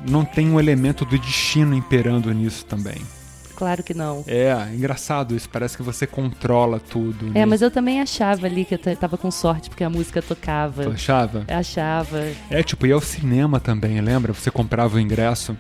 não 0.08 0.24
tem 0.24 0.50
um 0.50 0.60
elemento 0.60 1.06
do 1.06 1.18
destino 1.18 1.76
imperando 1.76 2.34
nisso 2.34 2.66
também. 2.66 3.02
Claro 3.60 3.84
que 3.84 3.94
não. 3.94 4.24
É, 4.26 4.54
engraçado 4.74 5.36
isso. 5.36 5.50
Parece 5.50 5.76
que 5.76 5.84
você 5.84 6.08
controla 6.08 6.80
tudo. 6.80 7.28
É, 7.32 7.40
né? 7.40 7.46
mas 7.46 7.62
eu 7.62 7.70
também 7.70 8.00
achava 8.00 8.46
ali 8.46 8.64
que 8.64 8.76
eu 8.76 8.96
tava 8.96 9.18
com 9.18 9.30
sorte 9.30 9.70
porque 9.70 9.84
a 9.84 9.90
música 9.90 10.22
tocava. 10.22 10.84
Tu 10.84 10.92
achava? 10.92 11.44
Eu 11.46 11.58
achava. 11.58 12.26
É, 12.50 12.64
tipo, 12.64 12.88
ia 12.88 12.94
ao 12.94 13.02
cinema 13.02 13.60
também, 13.60 14.00
lembra? 14.00 14.32
Você 14.32 14.50
comprava 14.50 14.96
o 14.96 15.00
ingresso, 15.00 15.58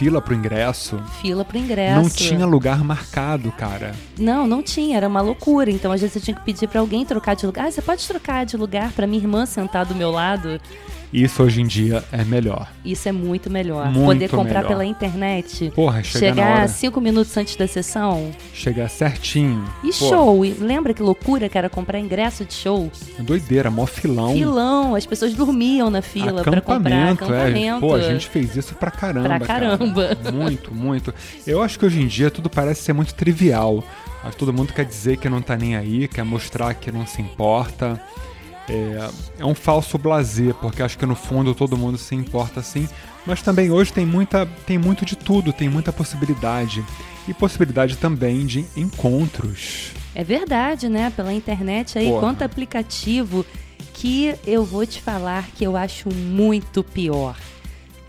fila 0.00 0.22
pro 0.22 0.34
ingresso. 0.34 0.98
Fila 1.20 1.44
pro 1.44 1.58
ingresso. 1.58 2.00
Não 2.00 2.08
tinha 2.08 2.46
lugar 2.46 2.82
marcado, 2.82 3.52
cara. 3.52 3.94
Não, 4.18 4.46
não 4.46 4.62
tinha, 4.62 4.96
era 4.96 5.06
uma 5.06 5.20
loucura. 5.20 5.70
Então 5.70 5.92
às 5.92 6.00
vezes 6.00 6.16
eu 6.16 6.22
tinha 6.22 6.34
que 6.34 6.42
pedir 6.42 6.66
pra 6.68 6.80
alguém 6.80 7.04
trocar 7.04 7.36
de 7.36 7.44
lugar. 7.44 7.66
Ah, 7.66 7.70
você 7.70 7.82
pode 7.82 8.08
trocar 8.08 8.46
de 8.46 8.56
lugar 8.56 8.92
pra 8.92 9.06
minha 9.06 9.22
irmã 9.22 9.44
sentar 9.44 9.84
do 9.84 9.94
meu 9.94 10.10
lado? 10.10 10.58
Isso 11.12 11.42
hoje 11.42 11.60
em 11.60 11.66
dia 11.66 12.04
é 12.12 12.24
melhor. 12.24 12.70
Isso 12.84 13.08
é 13.08 13.12
muito 13.12 13.50
melhor. 13.50 13.86
Muito 13.90 14.06
Poder 14.06 14.28
comprar 14.28 14.54
melhor. 14.62 14.68
pela 14.68 14.84
internet. 14.84 15.72
Porra, 15.74 16.02
chegar, 16.04 16.34
na 16.34 16.42
Chegar 16.42 16.68
cinco 16.68 17.00
minutos 17.00 17.36
antes 17.36 17.56
da 17.56 17.66
sessão. 17.66 18.30
chegar 18.54 18.88
certinho. 18.88 19.64
E 19.82 19.88
Pô, 19.88 19.92
show. 19.92 20.40
Lembra 20.60 20.94
que 20.94 21.02
loucura 21.02 21.48
que 21.48 21.58
era 21.58 21.68
comprar 21.68 21.98
ingresso 21.98 22.44
de 22.44 22.54
show? 22.54 22.90
Doideira, 23.18 23.70
mó 23.70 23.86
filão. 23.86 24.34
Filão, 24.34 24.94
as 24.94 25.04
pessoas 25.04 25.34
dormiam 25.34 25.90
na 25.90 26.00
fila 26.02 26.42
pra 26.42 26.60
comprar 26.60 27.08
acampamento, 27.10 27.24
é. 27.34 27.80
Pô, 27.80 27.94
a 27.94 28.02
gente 28.02 28.28
fez 28.28 28.56
isso 28.56 28.74
pra 28.74 28.90
caramba. 28.90 29.28
Pra 29.28 29.40
caramba. 29.40 30.16
cara. 30.16 30.30
Muito, 30.40 30.72
muito. 30.74 31.12
Eu 31.46 31.60
acho 31.62 31.78
que 31.78 31.84
hoje 31.84 32.00
em 32.00 32.06
dia 32.06 32.30
tudo 32.30 32.48
parece 32.48 32.82
ser 32.82 32.92
muito 32.92 33.14
trivial. 33.14 33.82
Que 34.30 34.36
Todo 34.36 34.52
mundo 34.52 34.72
quer 34.72 34.84
dizer 34.84 35.16
que 35.16 35.28
não 35.28 35.40
tá 35.42 35.56
nem 35.56 35.76
aí, 35.76 36.06
quer 36.06 36.24
mostrar 36.24 36.74
que 36.74 36.92
não 36.92 37.06
se 37.06 37.20
importa. 37.22 38.00
É, 38.70 39.10
é 39.40 39.44
um 39.44 39.54
falso 39.54 39.98
blazer, 39.98 40.54
porque 40.54 40.80
acho 40.80 40.96
que 40.96 41.04
no 41.04 41.16
fundo 41.16 41.54
todo 41.54 41.76
mundo 41.76 41.98
se 41.98 42.14
importa 42.14 42.60
assim. 42.60 42.88
Mas 43.26 43.42
também 43.42 43.70
hoje 43.70 43.92
tem, 43.92 44.06
muita, 44.06 44.46
tem 44.64 44.78
muito 44.78 45.04
de 45.04 45.16
tudo, 45.16 45.52
tem 45.52 45.68
muita 45.68 45.92
possibilidade. 45.92 46.84
E 47.26 47.34
possibilidade 47.34 47.96
também 47.96 48.46
de 48.46 48.64
encontros. 48.76 49.90
É 50.14 50.24
verdade, 50.24 50.88
né? 50.88 51.12
Pela 51.14 51.32
internet 51.32 51.98
aí, 51.98 52.06
Porra. 52.06 52.20
quanto 52.20 52.42
aplicativo 52.42 53.44
que 53.92 54.34
eu 54.46 54.64
vou 54.64 54.86
te 54.86 55.02
falar 55.02 55.48
que 55.48 55.64
eu 55.64 55.76
acho 55.76 56.08
muito 56.14 56.82
pior. 56.82 57.36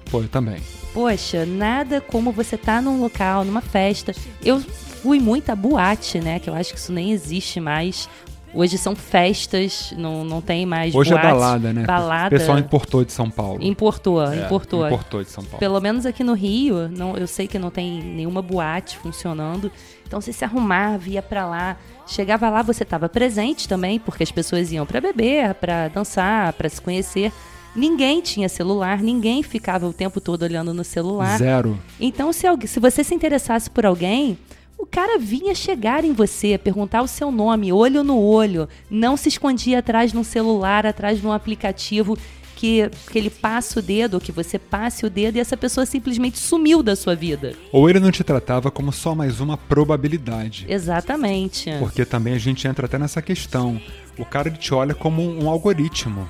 Pô, 0.09 0.21
eu 0.21 0.27
também. 0.27 0.61
Poxa, 0.93 1.45
nada 1.45 2.01
como 2.01 2.31
você 2.31 2.57
tá 2.57 2.81
num 2.81 3.01
local, 3.01 3.43
numa 3.43 3.61
festa. 3.61 4.13
Eu 4.43 4.59
fui 4.59 5.19
muito 5.19 5.49
a 5.49 5.55
boate, 5.55 6.19
né? 6.19 6.39
Que 6.39 6.49
eu 6.49 6.53
acho 6.53 6.73
que 6.73 6.79
isso 6.79 6.91
nem 6.91 7.11
existe 7.11 7.59
mais. 7.59 8.09
Hoje 8.53 8.77
são 8.77 8.95
festas, 8.95 9.93
não, 9.97 10.25
não 10.25 10.41
tem 10.41 10.65
mais 10.65 10.93
Hoje 10.93 11.11
boate. 11.11 11.25
é 11.25 11.29
balada, 11.29 11.73
né? 11.73 11.83
Balada. 11.85 12.35
O 12.35 12.39
pessoal 12.39 12.59
importou 12.59 13.05
de 13.05 13.11
São 13.13 13.29
Paulo. 13.29 13.63
Importou, 13.63 14.21
É, 14.25 14.45
importou. 14.45 14.85
Importou 14.85 15.23
de 15.23 15.29
São 15.29 15.43
Paulo. 15.43 15.59
Pelo 15.59 15.79
menos 15.79 16.05
aqui 16.05 16.23
no 16.23 16.33
Rio, 16.33 16.89
não, 16.89 17.15
eu 17.15 17.27
sei 17.27 17.47
que 17.47 17.57
não 17.57 17.69
tem 17.71 18.01
nenhuma 18.03 18.41
boate 18.41 18.97
funcionando. 18.97 19.71
Então 20.05 20.19
você 20.19 20.33
se 20.33 20.43
arrumava, 20.43 21.07
ia 21.09 21.21
pra 21.21 21.45
lá. 21.47 21.77
Chegava 22.05 22.49
lá, 22.49 22.61
você 22.61 22.83
estava 22.83 23.07
presente 23.07 23.67
também, 23.69 23.97
porque 23.99 24.23
as 24.23 24.31
pessoas 24.31 24.71
iam 24.71 24.85
pra 24.85 24.99
beber, 24.99 25.53
pra 25.53 25.87
dançar, 25.87 26.51
pra 26.53 26.67
se 26.67 26.81
conhecer. 26.81 27.31
Ninguém 27.73 28.19
tinha 28.19 28.49
celular, 28.49 29.01
ninguém 29.01 29.41
ficava 29.43 29.87
o 29.87 29.93
tempo 29.93 30.19
todo 30.19 30.43
olhando 30.43 30.73
no 30.73 30.83
celular. 30.83 31.37
Zero. 31.37 31.79
Então, 32.01 32.33
se, 32.33 32.45
alguém- 32.45 32.67
se 32.67 32.81
você 32.81 33.01
se 33.01 33.15
interessasse 33.15 33.69
por 33.69 33.85
alguém, 33.85 34.37
o 34.81 34.85
cara 34.87 35.19
vinha 35.19 35.53
chegar 35.53 36.03
em 36.03 36.11
você, 36.11 36.57
perguntar 36.57 37.03
o 37.03 37.07
seu 37.07 37.31
nome, 37.31 37.71
olho 37.71 38.03
no 38.03 38.17
olho. 38.19 38.67
Não 38.89 39.15
se 39.15 39.29
escondia 39.29 39.77
atrás 39.77 40.11
de 40.11 40.17
um 40.17 40.23
celular, 40.23 40.87
atrás 40.87 41.21
de 41.21 41.27
um 41.27 41.31
aplicativo 41.31 42.17
que, 42.55 42.89
que 43.11 43.17
ele 43.17 43.29
passa 43.29 43.79
o 43.79 43.81
dedo, 43.81 44.15
ou 44.15 44.19
que 44.19 44.31
você 44.31 44.57
passe 44.57 45.05
o 45.05 45.09
dedo 45.09 45.35
e 45.35 45.39
essa 45.39 45.55
pessoa 45.55 45.85
simplesmente 45.85 46.39
sumiu 46.39 46.81
da 46.81 46.95
sua 46.95 47.15
vida. 47.15 47.53
Ou 47.71 47.87
ele 47.87 47.99
não 47.99 48.11
te 48.11 48.23
tratava 48.23 48.71
como 48.71 48.91
só 48.91 49.13
mais 49.13 49.39
uma 49.39 49.55
probabilidade. 49.55 50.65
Exatamente. 50.67 51.69
Porque 51.77 52.03
também 52.03 52.33
a 52.33 52.39
gente 52.39 52.67
entra 52.67 52.87
até 52.87 52.97
nessa 52.97 53.21
questão. 53.21 53.79
O 54.17 54.25
cara 54.25 54.49
te 54.49 54.73
olha 54.73 54.95
como 54.95 55.21
um, 55.21 55.43
um 55.45 55.49
algoritmo. 55.49 56.27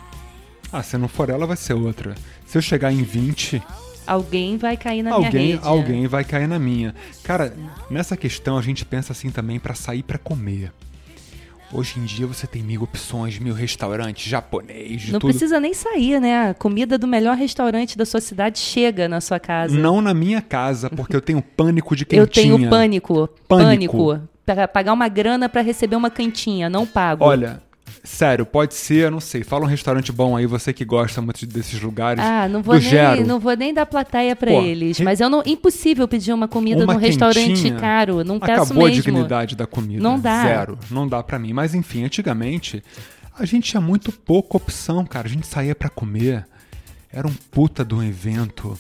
Ah, 0.73 0.83
se 0.83 0.97
não 0.97 1.07
for 1.07 1.29
ela, 1.29 1.47
vai 1.47 1.57
ser 1.57 1.73
outra. 1.73 2.15
Se 2.45 2.57
eu 2.57 2.61
chegar 2.61 2.91
em 2.91 3.01
20, 3.01 3.63
Alguém 4.05 4.57
vai 4.57 4.75
cair 4.77 5.03
na 5.03 5.11
minha 5.17 5.27
alguém, 5.27 5.51
rede. 5.51 5.59
alguém 5.63 6.07
vai 6.07 6.23
cair 6.23 6.47
na 6.47 6.59
minha. 6.59 6.93
Cara, 7.23 7.53
nessa 7.89 8.17
questão 8.17 8.57
a 8.57 8.61
gente 8.61 8.83
pensa 8.85 9.13
assim 9.13 9.29
também 9.29 9.59
pra 9.59 9.73
sair 9.73 10.03
pra 10.03 10.17
comer. 10.17 10.71
Hoje 11.73 11.99
em 11.99 12.03
dia 12.03 12.27
você 12.27 12.45
tem 12.45 12.61
mil 12.61 12.83
opções, 12.83 13.39
mil 13.39 13.53
restaurantes, 13.53 14.29
japonês, 14.29 15.07
Não 15.09 15.19
tudo. 15.21 15.29
precisa 15.29 15.57
nem 15.57 15.73
sair, 15.73 16.19
né? 16.19 16.49
A 16.49 16.53
comida 16.53 16.97
do 16.97 17.07
melhor 17.07 17.37
restaurante 17.37 17.97
da 17.97 18.05
sua 18.05 18.19
cidade 18.19 18.59
chega 18.59 19.07
na 19.07 19.21
sua 19.21 19.39
casa. 19.39 19.73
Não 19.79 20.01
na 20.01 20.13
minha 20.13 20.41
casa, 20.41 20.89
porque 20.89 21.15
eu 21.15 21.21
tenho 21.21 21.41
pânico 21.41 21.95
de 21.95 22.05
quem 22.05 22.19
Eu 22.19 22.27
tenho 22.27 22.69
pânico. 22.69 23.29
Pânico. 23.47 23.97
Pânico. 24.07 24.27
Para 24.45 24.67
pagar 24.67 24.91
uma 24.91 25.07
grana 25.07 25.47
pra 25.47 25.61
receber 25.61 25.95
uma 25.95 26.09
cantinha, 26.09 26.69
não 26.69 26.85
pago. 26.85 27.23
Olha, 27.23 27.61
sério, 28.03 28.45
pode 28.45 28.73
ser, 28.73 29.05
eu 29.05 29.11
não 29.11 29.19
sei. 29.19 29.43
Fala 29.43 29.63
um 29.65 29.67
restaurante 29.67 30.11
bom 30.11 30.35
aí, 30.35 30.45
você 30.45 30.71
que 30.73 30.83
gosta 30.85 31.21
muito 31.21 31.45
desses 31.45 31.81
lugares. 31.81 32.23
Ah, 32.23 32.47
não 32.47 32.61
vou, 32.61 32.75
nem, 32.75 32.83
Gero. 32.83 33.25
não 33.27 33.39
vou 33.39 33.55
nem 33.55 33.73
dar 33.73 33.85
plateia 33.85 34.35
pra 34.35 34.51
Pô, 34.51 34.61
eles. 34.61 34.97
re- 34.97 35.03
Mas 35.05 35.19
eu 35.19 35.29
não. 35.29 35.43
Impossível 35.45 36.07
pedir 36.07 36.33
uma 36.33 36.47
comida 36.47 36.83
Uma 36.83 36.93
num 36.93 36.99
restaurante 36.99 37.71
caro. 37.71 38.23
Não 38.23 38.39
peço 38.39 38.63
Acabou 38.63 38.85
a 38.85 38.89
mesmo. 38.89 39.03
dignidade 39.03 39.55
da 39.55 39.65
comida. 39.67 40.01
Não 40.01 40.19
dá. 40.19 40.43
Zero. 40.43 40.77
Não 40.89 41.07
dá 41.07 41.21
pra 41.23 41.37
mim. 41.39 41.53
Mas 41.53 41.73
enfim, 41.75 42.03
antigamente, 42.03 42.83
a 43.37 43.45
gente 43.45 43.69
tinha 43.71 43.81
muito 43.81 44.11
pouca 44.11 44.57
opção, 44.57 45.05
cara. 45.05 45.27
A 45.27 45.29
gente 45.29 45.47
saía 45.47 45.75
pra 45.75 45.89
comer. 45.89 46.45
Era 47.13 47.27
um 47.27 47.33
puta 47.51 47.83
de 47.83 47.93
um 47.93 48.01
evento. 48.01 48.77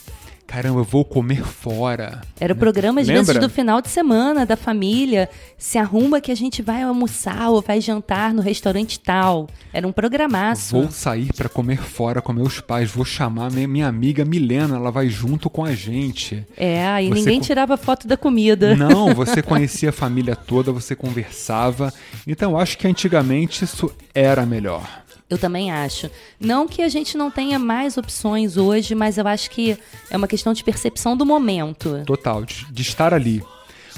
Caramba, 0.51 0.81
eu 0.81 0.83
vou 0.83 1.05
comer 1.05 1.43
fora. 1.45 2.19
Era 2.37 2.51
o 2.51 2.55
programa, 2.57 2.99
Lembra? 3.01 3.39
do 3.39 3.49
final 3.49 3.81
de 3.81 3.87
semana, 3.87 4.45
da 4.45 4.57
família. 4.57 5.29
Se 5.57 5.77
arruma 5.77 6.19
que 6.19 6.29
a 6.29 6.35
gente 6.35 6.61
vai 6.61 6.81
almoçar 6.83 7.49
ou 7.49 7.61
vai 7.61 7.79
jantar 7.79 8.33
no 8.33 8.41
restaurante 8.41 8.99
tal. 8.99 9.47
Era 9.71 9.87
um 9.87 9.93
programaço. 9.93 10.73
Vou 10.75 10.91
sair 10.91 11.31
pra 11.31 11.47
comer 11.47 11.77
fora 11.81 12.21
com 12.21 12.33
meus 12.33 12.59
pais. 12.59 12.91
Vou 12.91 13.05
chamar 13.05 13.49
minha, 13.49 13.65
minha 13.67 13.87
amiga 13.87 14.25
Milena, 14.25 14.75
ela 14.75 14.91
vai 14.91 15.07
junto 15.07 15.49
com 15.49 15.63
a 15.63 15.73
gente. 15.73 16.45
É, 16.57 16.85
aí 16.85 17.07
Você 17.07 17.13
ninguém 17.15 17.39
co- 17.39 17.45
tirava 17.45 17.77
foto 17.77 18.05
da 18.05 18.17
comida. 18.17 18.75
Não, 18.75 19.13
você 19.15 19.41
conhecia 19.41 19.89
a 19.89 19.93
família 19.93 20.35
toda, 20.35 20.71
você 20.73 20.93
conversava. 20.95 21.93
Então 22.27 22.51
eu 22.51 22.57
acho 22.57 22.77
que 22.77 22.87
antigamente 22.87 23.63
isso 23.63 23.89
era 24.13 24.45
melhor. 24.45 24.85
Eu 25.31 25.37
também 25.37 25.71
acho. 25.71 26.11
Não 26.37 26.67
que 26.67 26.81
a 26.81 26.89
gente 26.89 27.17
não 27.17 27.31
tenha 27.31 27.57
mais 27.57 27.97
opções 27.97 28.57
hoje, 28.57 28.93
mas 28.93 29.17
eu 29.17 29.25
acho 29.25 29.49
que 29.49 29.77
é 30.09 30.17
uma 30.17 30.27
questão 30.27 30.51
de 30.51 30.61
percepção 30.61 31.15
do 31.15 31.25
momento. 31.25 32.03
Total, 32.05 32.43
de, 32.43 32.65
de 32.69 32.81
estar 32.81 33.13
ali. 33.13 33.41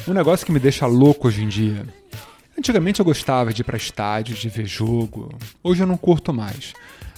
Um 0.07 0.13
negócio 0.13 0.45
que 0.45 0.51
me 0.51 0.59
deixa 0.59 0.85
louco 0.85 1.27
hoje 1.27 1.43
em 1.43 1.47
dia. 1.49 1.87
Antigamente 2.55 2.99
eu 2.99 3.05
gostava 3.05 3.51
de 3.51 3.61
ir 3.61 3.63
pra 3.63 3.75
estádio, 3.75 4.35
de 4.35 4.47
ver 4.47 4.67
jogo. 4.67 5.33
Hoje 5.63 5.81
eu 5.81 5.87
não 5.87 5.97
curto 5.97 6.31
mais. 6.31 6.73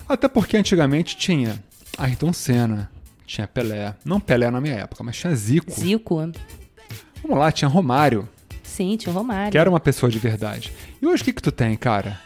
Até 0.08 0.30
porque 0.30 0.56
antigamente 0.56 1.18
tinha 1.18 1.62
Ayrton 1.98 2.32
Senna, 2.32 2.90
tinha 3.26 3.46
Pelé. 3.46 3.96
Não 4.06 4.22
Pelé 4.22 4.50
na 4.50 4.62
minha 4.62 4.76
época, 4.76 5.04
mas 5.04 5.18
tinha 5.18 5.36
Zico. 5.36 5.72
Zico. 5.72 6.32
Vamos 7.22 7.38
lá, 7.38 7.52
tinha 7.52 7.68
Romário, 7.68 8.30
Sim, 8.64 8.96
tinha 8.96 9.12
Romário. 9.12 9.52
que 9.52 9.58
era 9.58 9.70
uma 9.70 9.80
pessoa 9.80 10.10
de 10.10 10.20
verdade. 10.20 10.72
E 11.02 11.06
hoje 11.06 11.22
o 11.22 11.26
que 11.26 11.34
que 11.34 11.42
tu 11.42 11.52
tem, 11.52 11.76
cara? 11.76 12.18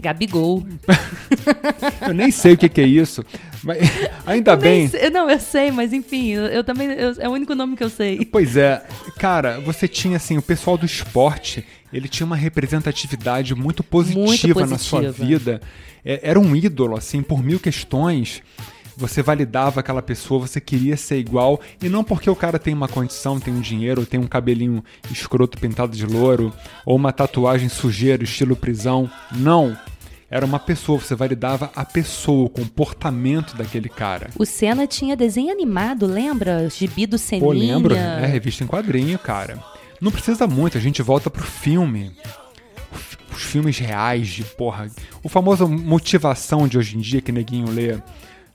Gabigol. 0.00 0.66
Eu 2.06 2.14
nem 2.14 2.30
sei 2.30 2.54
o 2.54 2.56
que 2.58 2.68
que 2.68 2.80
é 2.80 2.86
isso. 2.86 3.24
Mas 3.62 3.78
ainda 4.26 4.56
Nem 4.56 4.62
bem. 4.62 4.88
sei- 4.88 5.10
não, 5.10 5.28
eu 5.30 5.38
sei, 5.38 5.70
mas 5.70 5.92
enfim, 5.92 6.28
eu, 6.30 6.42
eu 6.46 6.64
também. 6.64 6.88
eu- 6.90 7.14
é 7.18 7.28
o 7.28 7.32
único 7.32 7.54
nome 7.54 7.76
que 7.76 7.84
eu 7.84 7.90
sei. 7.90 8.24
Pois 8.24 8.56
é, 8.56 8.82
cara, 9.18 9.60
você 9.60 9.86
tinha 9.86 10.16
assim, 10.16 10.36
o 10.38 10.42
pessoal 10.42 10.76
do 10.78 10.86
esporte, 10.86 11.64
ele 11.92 12.08
tinha 12.08 12.26
uma 12.26 12.36
representatividade 12.36 13.54
muito 13.54 13.82
positiva, 13.84 14.60
Muito 14.60 14.70
na 14.70 14.78
sua 14.78 15.02
positiva. 15.02 15.26
vida. 15.26 15.60
É- 16.04 16.20
Era 16.22 16.40
um 16.40 16.56
ídolo, 16.56 16.96
assim, 16.96 17.22
por 17.22 17.42
mil 17.42 17.58
questões. 17.60 18.42
Você 18.96 19.22
validava 19.22 19.80
aquela 19.80 20.02
pessoa, 20.02 20.46
você 20.46 20.60
queria 20.60 20.94
ser 20.96 21.18
igual, 21.18 21.58
e 21.82 21.88
não 21.88 22.04
porque 22.04 22.28
o 22.28 22.36
cara 22.36 22.58
tem 22.58 22.74
uma 22.74 22.88
condição, 22.88 23.40
tem 23.40 23.54
um 23.54 23.60
dinheiro, 23.60 24.00
ou 24.02 24.06
tem 24.06 24.20
um 24.20 24.26
cabelinho 24.26 24.84
escroto 25.10 25.56
pintado 25.58 25.96
de 25.96 26.04
louro, 26.04 26.52
ou 26.84 26.96
uma 26.96 27.10
tatuagem 27.12 27.68
sujeira, 27.70 28.22
estilo 28.24 28.54
prisão. 28.56 29.10
Não. 29.32 29.74
Era 30.30 30.46
uma 30.46 30.60
pessoa, 30.60 31.00
você 31.00 31.14
validava 31.16 31.72
a 31.74 31.84
pessoa, 31.84 32.46
o 32.46 32.48
comportamento 32.48 33.56
daquele 33.56 33.88
cara. 33.88 34.30
O 34.38 34.46
Senna 34.46 34.86
tinha 34.86 35.16
desenho 35.16 35.50
animado, 35.50 36.06
lembra? 36.06 36.70
Gibi 36.70 37.04
do 37.04 37.18
Seninha. 37.18 37.44
Pô, 37.44 37.52
lembro? 37.52 37.94
É 37.96 38.26
revista 38.26 38.62
em 38.62 38.66
quadrinho, 38.68 39.18
cara. 39.18 39.58
Não 40.00 40.12
precisa 40.12 40.46
muito, 40.46 40.78
a 40.78 40.80
gente 40.80 41.02
volta 41.02 41.28
pro 41.28 41.42
filme. 41.42 42.12
Os 43.34 43.42
filmes 43.42 43.76
reais 43.78 44.28
de, 44.28 44.44
porra. 44.44 44.88
O 45.22 45.28
famoso 45.28 45.66
motivação 45.66 46.68
de 46.68 46.78
hoje 46.78 46.96
em 46.96 47.00
dia 47.00 47.20
que 47.20 47.32
neguinho 47.32 47.68
lê. 47.68 47.98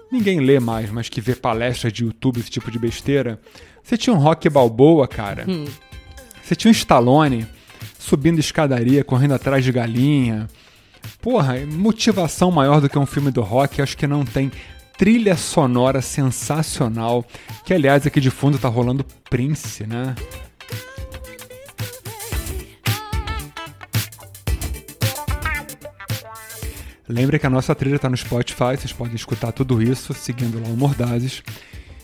Ninguém 0.10 0.40
lê 0.40 0.62
mais, 0.62 0.90
mas 0.90 1.10
que 1.10 1.20
vê 1.20 1.36
palestras 1.36 1.92
de 1.92 2.06
YouTube, 2.06 2.40
esse 2.40 2.50
tipo 2.50 2.72
de 2.72 2.80
besteira. 2.80 3.38
Você 3.84 3.98
tinha 3.98 4.16
um 4.16 4.20
Rock 4.20 4.50
Balboa, 4.50 5.10
cara. 5.10 5.46
Você 6.42 6.56
tinha 6.56 6.70
um 6.70 6.72
Stallone 6.72 7.46
subindo 8.00 8.40
escadaria, 8.40 9.04
correndo 9.04 9.34
atrás 9.34 9.64
de 9.64 9.74
galinha. 9.74 10.48
Porra, 11.22 11.56
motivação 11.66 12.52
maior 12.52 12.82
do 12.82 12.90
que 12.90 12.98
um 12.98 13.06
filme 13.06 13.32
do 13.32 13.42
rock, 13.42 13.82
acho 13.82 13.98
que 13.98 14.08
não 14.08 14.26
tem. 14.26 14.52
Trilha 14.98 15.36
sonora 15.36 16.02
sensacional. 16.02 17.26
Que 17.66 17.74
aliás 17.74 18.06
aqui 18.06 18.20
de 18.20 18.30
fundo 18.30 18.58
tá 18.58 18.68
rolando 18.68 19.06
Prince, 19.30 19.86
né? 19.86 20.16
Lembre 27.08 27.38
que 27.38 27.46
a 27.46 27.50
nossa 27.50 27.76
trilha 27.76 28.00
tá 28.00 28.10
no 28.10 28.18
Spotify, 28.18 28.76
vocês 28.78 28.92
podem 28.92 29.16
escutar 29.16 29.52
tudo 29.52 29.82
isso 29.82 30.14
seguindo 30.14 30.60
lá 30.60 30.68
o 30.68 30.76
Mordazes. 30.76 31.44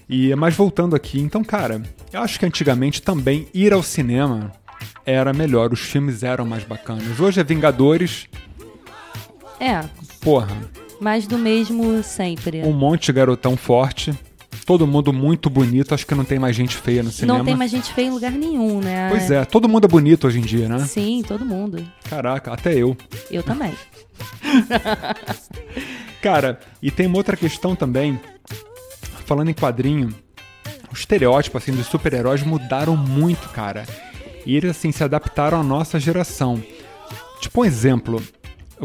E 0.07 0.35
mas 0.35 0.55
voltando 0.55 0.95
aqui, 0.95 1.19
então, 1.19 1.43
cara, 1.43 1.81
eu 2.13 2.21
acho 2.21 2.37
que 2.37 2.45
antigamente 2.45 3.01
também 3.01 3.47
ir 3.53 3.73
ao 3.73 3.81
cinema 3.81 4.51
era 5.05 5.33
melhor, 5.33 5.73
os 5.73 5.79
filmes 5.79 6.21
eram 6.21 6.45
mais 6.45 6.63
bacanas. 6.63 7.19
Hoje 7.19 7.39
é 7.39 7.43
Vingadores, 7.43 8.27
É, 9.61 9.87
porra, 10.21 10.57
mais 10.99 11.27
do 11.27 11.37
mesmo 11.37 12.01
sempre. 12.01 12.63
um 12.63 12.73
monte 12.73 13.05
de 13.05 13.13
garotão 13.13 13.55
forte, 13.55 14.11
todo 14.65 14.87
mundo 14.87 15.13
muito 15.13 15.51
bonito, 15.51 15.93
acho 15.93 16.03
que 16.07 16.15
não 16.15 16.25
tem 16.25 16.39
mais 16.39 16.55
gente 16.55 16.75
feia 16.75 17.03
no 17.03 17.11
cinema. 17.11 17.37
Não 17.37 17.45
tem 17.45 17.55
mais 17.55 17.69
gente 17.69 17.93
feia 17.93 18.07
em 18.07 18.09
lugar 18.09 18.31
nenhum, 18.31 18.79
né? 18.79 19.09
Pois 19.11 19.29
é, 19.29 19.45
todo 19.45 19.69
mundo 19.69 19.85
é 19.85 19.87
bonito 19.87 20.25
hoje 20.25 20.39
em 20.39 20.41
dia, 20.41 20.67
né? 20.67 20.79
Sim, 20.87 21.21
todo 21.27 21.45
mundo. 21.45 21.87
Caraca, 22.09 22.51
até 22.51 22.73
eu. 22.73 22.97
Eu 23.29 23.43
também. 23.43 23.71
Cara, 26.23 26.59
e 26.81 26.89
tem 26.89 27.05
uma 27.05 27.17
outra 27.17 27.37
questão 27.37 27.75
também. 27.75 28.19
Falando 29.25 29.49
em 29.49 29.53
quadrinho, 29.53 30.09
os 30.91 31.01
estereótipos 31.01 31.61
assim, 31.61 31.71
dos 31.71 31.85
super-heróis 31.85 32.41
mudaram 32.41 32.97
muito, 32.97 33.47
cara. 33.49 33.85
E 34.43 34.57
eles 34.57 34.71
assim 34.71 34.91
se 34.91 35.03
adaptaram 35.03 35.59
à 35.59 35.63
nossa 35.63 35.99
geração. 35.99 36.61
Tipo 37.39 37.61
um 37.61 37.65
exemplo, 37.65 38.21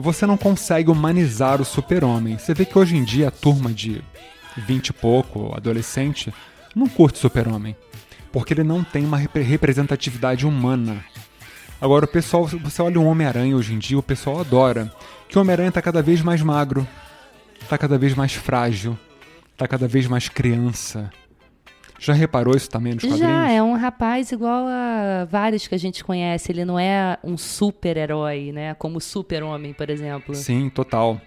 você 0.02 0.26
não 0.26 0.36
consegue 0.36 0.90
humanizar 0.90 1.60
o 1.60 1.64
super-homem. 1.64 2.38
Você 2.38 2.52
vê 2.54 2.64
que 2.64 2.78
hoje 2.78 2.96
em 2.96 3.04
dia 3.04 3.28
a 3.28 3.30
turma 3.30 3.72
de 3.72 4.02
20 4.56 4.88
e 4.88 4.92
pouco, 4.92 5.54
adolescente, 5.56 6.32
não 6.74 6.88
curte 6.88 7.18
super-homem. 7.18 7.76
Porque 8.32 8.52
ele 8.52 8.62
não 8.64 8.84
tem 8.84 9.04
uma 9.04 9.16
repre- 9.16 9.42
representatividade 9.42 10.46
humana. 10.46 11.02
Agora, 11.80 12.04
o 12.04 12.08
pessoal, 12.08 12.46
você 12.46 12.82
olha 12.82 13.00
o 13.00 13.04
Homem-Aranha 13.04 13.56
hoje 13.56 13.74
em 13.74 13.78
dia, 13.78 13.98
o 13.98 14.02
pessoal 14.02 14.40
adora. 14.40 14.92
Que 15.28 15.38
o 15.38 15.40
Homem-Aranha 15.40 15.72
tá 15.72 15.82
cada 15.82 16.02
vez 16.02 16.20
mais 16.22 16.40
magro, 16.42 16.86
tá 17.68 17.76
cada 17.76 17.98
vez 17.98 18.14
mais 18.14 18.32
frágil, 18.34 18.98
tá 19.56 19.66
cada 19.66 19.88
vez 19.88 20.06
mais 20.06 20.28
criança. 20.28 21.10
Já 21.98 22.12
reparou 22.12 22.54
isso 22.56 22.68
também 22.68 22.94
nos 22.94 23.02
quadrinhos? 23.02 23.26
Já, 23.32 23.50
é 23.50 23.62
um 23.62 23.74
rapaz 23.74 24.30
igual 24.30 24.66
a 24.68 25.26
vários 25.30 25.66
que 25.66 25.74
a 25.74 25.78
gente 25.78 26.04
conhece. 26.04 26.52
Ele 26.52 26.64
não 26.64 26.78
é 26.78 27.18
um 27.24 27.36
super-herói, 27.38 28.52
né? 28.52 28.74
Como 28.74 28.98
o 28.98 29.00
super-homem, 29.00 29.72
por 29.72 29.88
exemplo. 29.88 30.34
Sim, 30.34 30.68
total. 30.68 31.20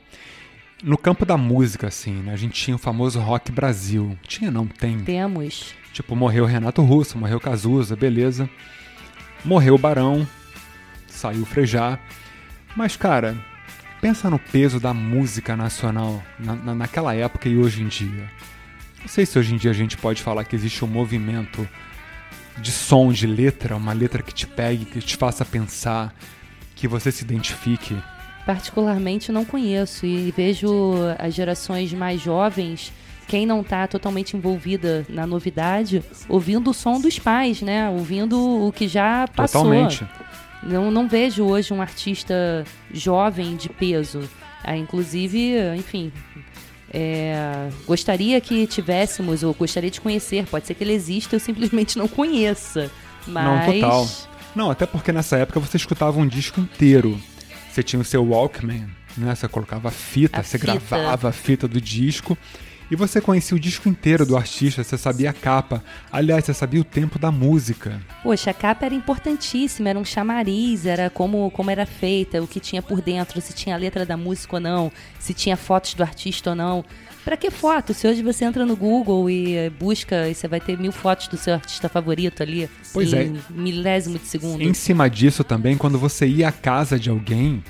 No 0.84 0.98
campo 0.98 1.26
da 1.26 1.36
música, 1.36 1.88
assim, 1.88 2.14
né? 2.14 2.32
A 2.34 2.38
gente 2.38 2.54
tinha 2.54 2.76
o 2.76 2.80
famoso 2.80 3.20
Rock 3.20 3.52
Brasil. 3.52 4.18
Tinha, 4.28 4.50
não, 4.52 4.68
tem. 4.68 5.00
Temos. 5.00 5.74
Tipo, 5.92 6.16
morreu 6.16 6.46
Renato 6.46 6.82
Russo, 6.84 7.18
morreu 7.18 7.40
Cazuza, 7.40 7.96
beleza. 7.96 8.50
Morreu 9.44 9.76
o 9.76 9.78
Barão, 9.78 10.26
saiu 11.08 11.46
Frejá. 11.46 11.98
Mas, 12.76 12.96
cara, 12.96 13.36
pensa 14.00 14.30
no 14.30 14.38
peso 14.38 14.80
da 14.80 14.94
música 14.94 15.56
nacional 15.58 16.22
na, 16.40 16.56
na- 16.56 16.76
naquela 16.76 17.16
época 17.16 17.50
e 17.50 17.58
hoje 17.58 17.82
em 17.82 17.88
dia. 17.88 18.30
Não 19.02 19.08
sei 19.08 19.26
se 19.26 19.38
hoje 19.40 19.54
em 19.54 19.58
dia 19.58 19.72
a 19.72 19.74
gente 19.74 19.98
pode 19.98 20.22
falar 20.22 20.44
que 20.44 20.56
existe 20.56 20.84
um 20.84 20.88
movimento 20.88 21.68
de 22.58 22.72
som, 22.72 23.12
de 23.12 23.26
letra, 23.26 23.76
uma 23.76 23.94
letra 23.94 24.22
que 24.22 24.34
te 24.34 24.46
pegue, 24.46 24.86
que 24.86 25.00
te 25.00 25.16
faça 25.16 25.46
pensar, 25.46 26.14
que 26.76 26.88
você 26.88 27.12
se 27.12 27.24
identifique. 27.24 27.96
Particularmente 28.46 29.32
não 29.32 29.46
conheço 29.46 30.06
e 30.06 30.32
vejo 30.32 30.94
as 31.18 31.34
gerações 31.34 31.94
mais 31.94 32.22
jovens, 32.22 32.92
quem 33.28 33.46
não 33.46 33.62
está 33.62 33.88
totalmente 33.88 34.36
envolvida 34.36 35.06
na 35.08 35.26
novidade, 35.28 36.04
ouvindo 36.28 36.72
o 36.72 36.74
som 36.74 37.00
dos 37.00 37.20
pais, 37.20 37.62
né? 37.62 37.88
Ouvindo 37.90 38.66
o 38.68 38.72
que 38.72 38.88
já 38.88 39.28
passou. 39.28 39.64
Totalmente. 39.64 40.06
Não, 40.64 40.90
não 40.90 41.08
vejo 41.08 41.44
hoje 41.46 41.74
um 41.74 41.82
artista 41.82 42.66
jovem 42.92 43.56
de 43.56 43.70
peso. 43.70 44.28
Ah, 44.64 44.76
inclusive, 44.76 45.56
enfim, 45.78 46.12
é, 46.94 47.70
gostaria 47.86 48.40
que 48.42 48.66
tivéssemos, 48.68 49.44
ou 49.44 49.54
gostaria 49.54 49.90
de 49.92 50.02
conhecer. 50.02 50.46
Pode 50.46 50.68
ser 50.68 50.74
que 50.74 50.84
ele 50.84 50.94
exista, 50.94 51.36
eu 51.36 51.40
simplesmente 51.40 51.98
não 51.98 52.08
conheça. 52.08 52.90
Mas. 53.28 53.46
Não, 53.46 53.74
total. 53.74 54.08
Não, 54.56 54.72
até 54.72 54.86
porque 54.86 55.12
nessa 55.12 55.38
época 55.38 55.60
você 55.60 55.78
escutava 55.78 56.20
um 56.20 56.28
disco 56.28 56.60
inteiro. 56.60 57.20
Você 57.72 57.84
tinha 57.84 58.02
o 58.02 58.06
seu 58.06 58.24
Walkman, 58.26 58.88
né? 59.18 59.36
Você 59.36 59.48
colocava 59.48 59.90
a 59.90 59.92
fita, 59.92 60.40
A 60.40 60.44
você 60.44 60.58
fita. 60.58 60.74
gravava 60.74 61.30
a 61.30 61.32
fita 61.32 61.68
do 61.68 61.80
disco. 61.80 62.38
E 62.92 62.96
você 62.96 63.22
conhecia 63.22 63.56
o 63.56 63.60
disco 63.60 63.88
inteiro 63.88 64.26
do 64.26 64.36
artista, 64.36 64.84
você 64.84 64.98
sabia 64.98 65.30
a 65.30 65.34
capa. 65.34 65.84
Aliás, 66.12 66.44
você 66.44 66.54
sabia 66.56 66.82
o 66.82 66.84
tempo 66.84 67.20
da 67.20 67.32
música. 67.32 68.02
Poxa, 68.24 68.50
a 68.50 68.54
capa 68.54 68.86
era 68.86 68.96
importantíssima, 68.96 69.90
era 69.90 70.00
um 70.00 70.06
chamariz, 70.06 70.88
era 70.88 71.08
como, 71.10 71.52
como 71.52 71.70
era 71.70 71.86
feita, 71.86 72.42
o 72.42 72.48
que 72.48 72.60
tinha 72.60 72.82
por 72.82 73.00
dentro, 73.00 73.40
se 73.42 73.54
tinha 73.54 73.76
a 73.76 73.78
letra 73.78 74.06
da 74.08 74.18
música 74.18 74.56
ou 74.56 74.60
não, 74.60 74.92
se 75.20 75.36
tinha 75.36 75.56
fotos 75.56 75.94
do 75.94 76.02
artista 76.02 76.50
ou 76.50 76.56
não. 76.56 76.84
Pra 77.24 77.38
que 77.38 77.52
foto? 77.52 77.94
Se 77.94 78.08
hoje 78.08 78.24
você 78.24 78.44
entra 78.44 78.66
no 78.66 78.76
Google 78.76 79.30
e 79.30 79.56
eh, 79.56 79.70
busca, 79.70 80.28
e 80.28 80.34
você 80.34 80.48
vai 80.48 80.60
ter 80.60 80.80
mil 80.80 80.92
fotos 80.92 81.28
do 81.28 81.38
seu 81.38 81.54
artista 81.54 81.88
favorito 81.88 82.42
ali, 82.42 82.68
Pois 82.92 83.14
em 83.14 83.18
é. 83.18 83.32
milésimo 83.52 84.18
de 84.18 84.26
segundo. 84.26 84.64
Em 84.64 84.74
cima 84.74 85.08
disso 85.08 85.44
também, 85.44 85.78
quando 85.78 86.00
você 86.00 86.26
ia 86.26 86.48
à 86.48 86.52
casa 86.52 86.98
de 86.98 87.10
alguém, 87.12 87.64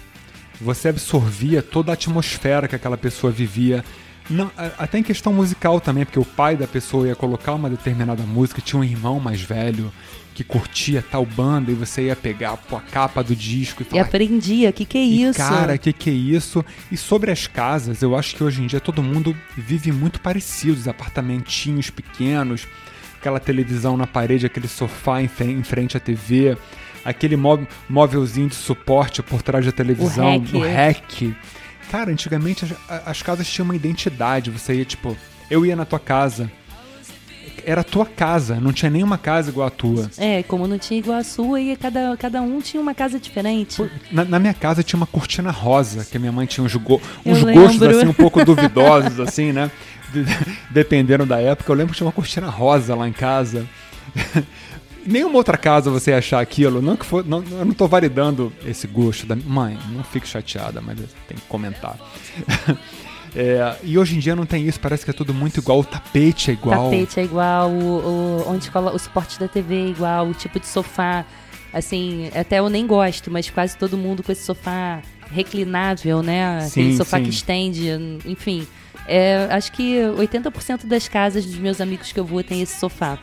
você 0.61 0.87
absorvia 0.87 1.61
toda 1.61 1.91
a 1.91 1.93
atmosfera 1.95 2.69
que 2.69 2.75
aquela 2.75 2.97
pessoa 2.97 3.33
vivia. 3.33 3.83
Não, 4.29 4.51
até 4.77 4.99
em 4.99 5.03
questão 5.03 5.33
musical 5.33 5.79
também, 5.81 6.05
porque 6.05 6.19
o 6.19 6.25
pai 6.25 6.55
da 6.55 6.67
pessoa 6.67 7.07
ia 7.07 7.15
colocar 7.15 7.53
uma 7.55 7.69
determinada 7.69 8.21
música, 8.23 8.61
tinha 8.61 8.79
um 8.79 8.83
irmão 8.83 9.19
mais 9.19 9.41
velho 9.41 9.91
que 10.35 10.43
curtia 10.43 11.03
tal 11.11 11.25
banda 11.25 11.69
e 11.71 11.73
você 11.75 12.03
ia 12.03 12.15
pegar 12.15 12.55
pô, 12.55 12.77
a 12.77 12.81
capa 12.81 13.21
do 13.23 13.35
disco 13.35 13.81
e 13.81 13.85
E 13.85 13.89
falar, 13.89 14.03
aprendia, 14.03 14.71
que 14.71 14.85
que 14.85 14.97
é 14.97 15.01
e, 15.03 15.23
isso? 15.23 15.37
Cara, 15.39 15.77
que 15.77 15.91
que 15.91 16.09
é 16.09 16.13
isso? 16.13 16.63
E 16.91 16.95
sobre 16.95 17.29
as 17.31 17.45
casas, 17.47 18.01
eu 18.01 18.15
acho 18.15 18.35
que 18.35 18.43
hoje 18.43 18.61
em 18.61 18.67
dia 18.67 18.79
todo 18.79 19.03
mundo 19.03 19.35
vive 19.57 19.91
muito 19.91 20.21
parecido, 20.21 20.77
os 20.77 20.87
apartamentinhos 20.87 21.89
pequenos, 21.89 22.67
aquela 23.19 23.39
televisão 23.39 23.97
na 23.97 24.07
parede, 24.07 24.45
aquele 24.45 24.67
sofá 24.67 25.21
em, 25.21 25.27
fre- 25.27 25.51
em 25.51 25.63
frente 25.63 25.97
à 25.97 25.99
TV, 25.99 26.55
aquele 27.03 27.35
mó- 27.35 27.59
móvelzinho 27.89 28.47
de 28.47 28.55
suporte 28.55 29.21
por 29.21 29.41
trás 29.41 29.65
da 29.65 29.71
televisão, 29.73 30.39
rack. 30.39 30.55
o 30.55 30.59
rack. 30.61 31.35
Cara, 31.89 32.11
antigamente 32.11 32.65
as, 32.65 33.07
as 33.07 33.21
casas 33.21 33.47
tinham 33.49 33.65
uma 33.65 33.75
identidade, 33.75 34.49
você 34.51 34.75
ia 34.75 34.85
tipo, 34.85 35.17
eu 35.49 35.65
ia 35.65 35.75
na 35.75 35.85
tua 35.85 35.99
casa, 35.99 36.51
era 37.65 37.81
a 37.81 37.83
tua 37.83 38.05
casa, 38.05 38.55
não 38.59 38.71
tinha 38.71 38.89
nenhuma 38.91 39.17
casa 39.17 39.49
igual 39.49 39.67
a 39.67 39.71
tua. 39.71 40.09
É, 40.17 40.43
como 40.43 40.67
não 40.67 40.77
tinha 40.77 40.99
igual 40.99 41.17
a 41.17 41.23
sua, 41.23 41.59
e 41.59 41.75
cada, 41.75 42.15
cada 42.17 42.41
um 42.41 42.61
tinha 42.61 42.79
uma 42.81 42.93
casa 42.93 43.19
diferente. 43.19 43.81
Na, 44.11 44.23
na 44.23 44.39
minha 44.39 44.53
casa 44.53 44.83
tinha 44.83 44.97
uma 44.97 45.07
cortina 45.07 45.51
rosa, 45.51 46.05
que 46.05 46.15
a 46.15 46.19
minha 46.19 46.31
mãe 46.31 46.45
tinha 46.45 46.63
uns, 46.63 46.75
go- 46.75 47.01
uns 47.25 47.39
gostos 47.55 47.81
assim 47.97 48.07
um 48.07 48.13
pouco 48.13 48.43
duvidosos, 48.45 49.19
assim, 49.19 49.51
né? 49.51 49.69
De- 50.13 50.25
Dependendo 50.71 51.25
da 51.25 51.39
época. 51.41 51.71
Eu 51.71 51.75
lembro 51.75 51.91
que 51.93 51.97
tinha 51.97 52.07
uma 52.07 52.13
cortina 52.13 52.49
rosa 52.49 52.95
lá 52.95 53.07
em 53.07 53.13
casa. 53.13 53.67
Nenhuma 55.11 55.37
outra 55.37 55.57
casa 55.57 55.89
você 55.89 56.11
ia 56.11 56.17
achar 56.19 56.39
aquilo. 56.39 56.81
Não 56.81 56.95
que 56.95 57.05
for, 57.05 57.25
não, 57.25 57.43
eu 57.51 57.65
não 57.65 57.73
tô 57.73 57.87
validando 57.87 58.53
esse 58.65 58.85
gosto 58.87 59.25
da 59.25 59.35
mãe. 59.35 59.77
Não 59.91 60.03
fique 60.03 60.27
chateada, 60.27 60.81
mas 60.81 60.97
tenho 61.27 61.39
que 61.41 61.47
comentar. 61.47 61.97
É, 63.35 63.75
e 63.83 63.95
hoje 63.95 64.15
em 64.15 64.19
dia 64.19 64.35
não 64.35 64.43
tem 64.43 64.67
isso. 64.67 64.79
Parece 64.79 65.05
que 65.05 65.11
é 65.11 65.13
tudo 65.13 65.35
muito 65.35 65.59
igual. 65.59 65.81
O 65.81 65.83
tapete 65.83 66.49
é 66.49 66.53
igual. 66.55 66.85
tapete 66.89 67.19
é 67.19 67.23
igual, 67.23 67.69
o, 67.69 67.83
o- 68.43 68.51
onde 68.51 68.71
cola, 68.71 68.91
o 68.91 68.97
suporte 68.97 69.39
da 69.39 69.47
TV 69.47 69.75
é 69.75 69.87
igual, 69.89 70.27
o 70.27 70.33
tipo 70.33 70.59
de 70.59 70.65
sofá. 70.65 71.23
Assim, 71.71 72.31
até 72.33 72.57
eu 72.57 72.67
nem 72.71 72.87
gosto, 72.87 73.29
mas 73.29 73.47
quase 73.47 73.77
todo 73.77 73.95
mundo 73.95 74.23
com 74.23 74.31
esse 74.31 74.43
sofá 74.43 75.03
reclinável, 75.31 76.23
né? 76.23 76.65
Aquele 76.65 76.91
Sim, 76.93 76.97
sofá 76.97 77.17
sim. 77.17 77.23
que 77.25 77.29
estende, 77.29 77.87
enfim. 78.25 78.65
É, 79.07 79.47
acho 79.51 79.71
que 79.73 79.99
80% 80.17 80.87
das 80.87 81.07
casas 81.07 81.45
dos 81.45 81.55
meus 81.59 81.79
amigos 81.79 82.11
que 82.11 82.19
eu 82.19 82.25
vou 82.25 82.43
tem 82.43 82.61
esse 82.63 82.79
sofá. 82.79 83.19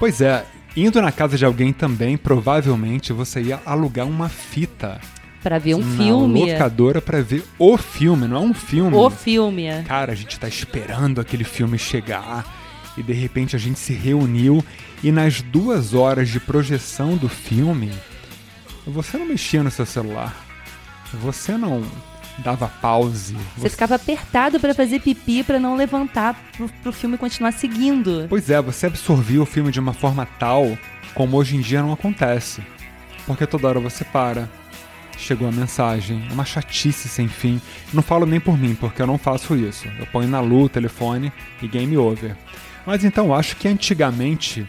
Pois 0.00 0.20
é. 0.20 0.44
Indo 0.76 1.00
na 1.00 1.12
casa 1.12 1.38
de 1.38 1.44
alguém 1.44 1.72
também, 1.72 2.16
provavelmente 2.16 3.12
você 3.12 3.40
ia 3.40 3.60
alugar 3.64 4.06
uma 4.06 4.28
fita. 4.28 5.00
Pra 5.42 5.58
ver 5.58 5.74
um 5.74 5.80
na 5.80 5.96
filme. 5.96 6.52
locadora 6.52 7.00
pra 7.00 7.20
ver 7.20 7.44
o 7.58 7.76
filme, 7.76 8.26
não 8.26 8.36
é 8.38 8.40
um 8.40 8.54
filme. 8.54 8.96
O 8.96 9.10
filme. 9.10 9.68
Cara, 9.86 10.12
a 10.12 10.14
gente 10.14 10.40
tá 10.40 10.48
esperando 10.48 11.20
aquele 11.20 11.44
filme 11.44 11.78
chegar 11.78 12.44
e 12.96 13.02
de 13.02 13.12
repente 13.12 13.54
a 13.54 13.58
gente 13.58 13.78
se 13.78 13.92
reuniu 13.92 14.64
e 15.02 15.12
nas 15.12 15.42
duas 15.42 15.94
horas 15.94 16.28
de 16.28 16.40
projeção 16.40 17.16
do 17.16 17.28
filme 17.28 17.90
você 18.86 19.16
não 19.16 19.26
mexia 19.26 19.62
no 19.62 19.70
seu 19.70 19.86
celular, 19.86 20.34
você 21.14 21.56
não 21.56 21.82
dava 22.38 22.68
pause. 22.80 23.36
Você 23.56 23.70
ficava 23.70 23.94
apertado 23.94 24.58
pra 24.58 24.74
fazer 24.74 25.00
pipi 25.00 25.42
pra 25.42 25.58
não 25.58 25.76
levantar 25.76 26.34
pro, 26.56 26.68
pro 26.82 26.92
filme 26.92 27.16
continuar 27.16 27.52
seguindo. 27.52 28.26
Pois 28.28 28.50
é, 28.50 28.60
você 28.60 28.86
absorvia 28.86 29.42
o 29.42 29.46
filme 29.46 29.70
de 29.70 29.80
uma 29.80 29.92
forma 29.92 30.26
tal 30.38 30.76
como 31.14 31.36
hoje 31.36 31.56
em 31.56 31.60
dia 31.60 31.82
não 31.82 31.92
acontece. 31.92 32.62
Porque 33.26 33.46
toda 33.46 33.68
hora 33.68 33.80
você 33.80 34.04
para. 34.04 34.48
Chegou 35.16 35.48
a 35.48 35.52
mensagem, 35.52 36.26
uma 36.32 36.44
chatice 36.44 37.08
sem 37.08 37.28
fim. 37.28 37.60
Não 37.92 38.02
falo 38.02 38.26
nem 38.26 38.40
por 38.40 38.58
mim, 38.58 38.74
porque 38.74 39.00
eu 39.00 39.06
não 39.06 39.16
faço 39.16 39.54
isso. 39.54 39.86
Eu 39.98 40.06
ponho 40.06 40.28
na 40.28 40.40
lua 40.40 40.64
o 40.64 40.68
telefone 40.68 41.32
e 41.62 41.68
game 41.68 41.96
over. 41.96 42.36
Mas 42.84 43.04
então 43.04 43.32
acho 43.32 43.56
que 43.56 43.68
antigamente 43.68 44.68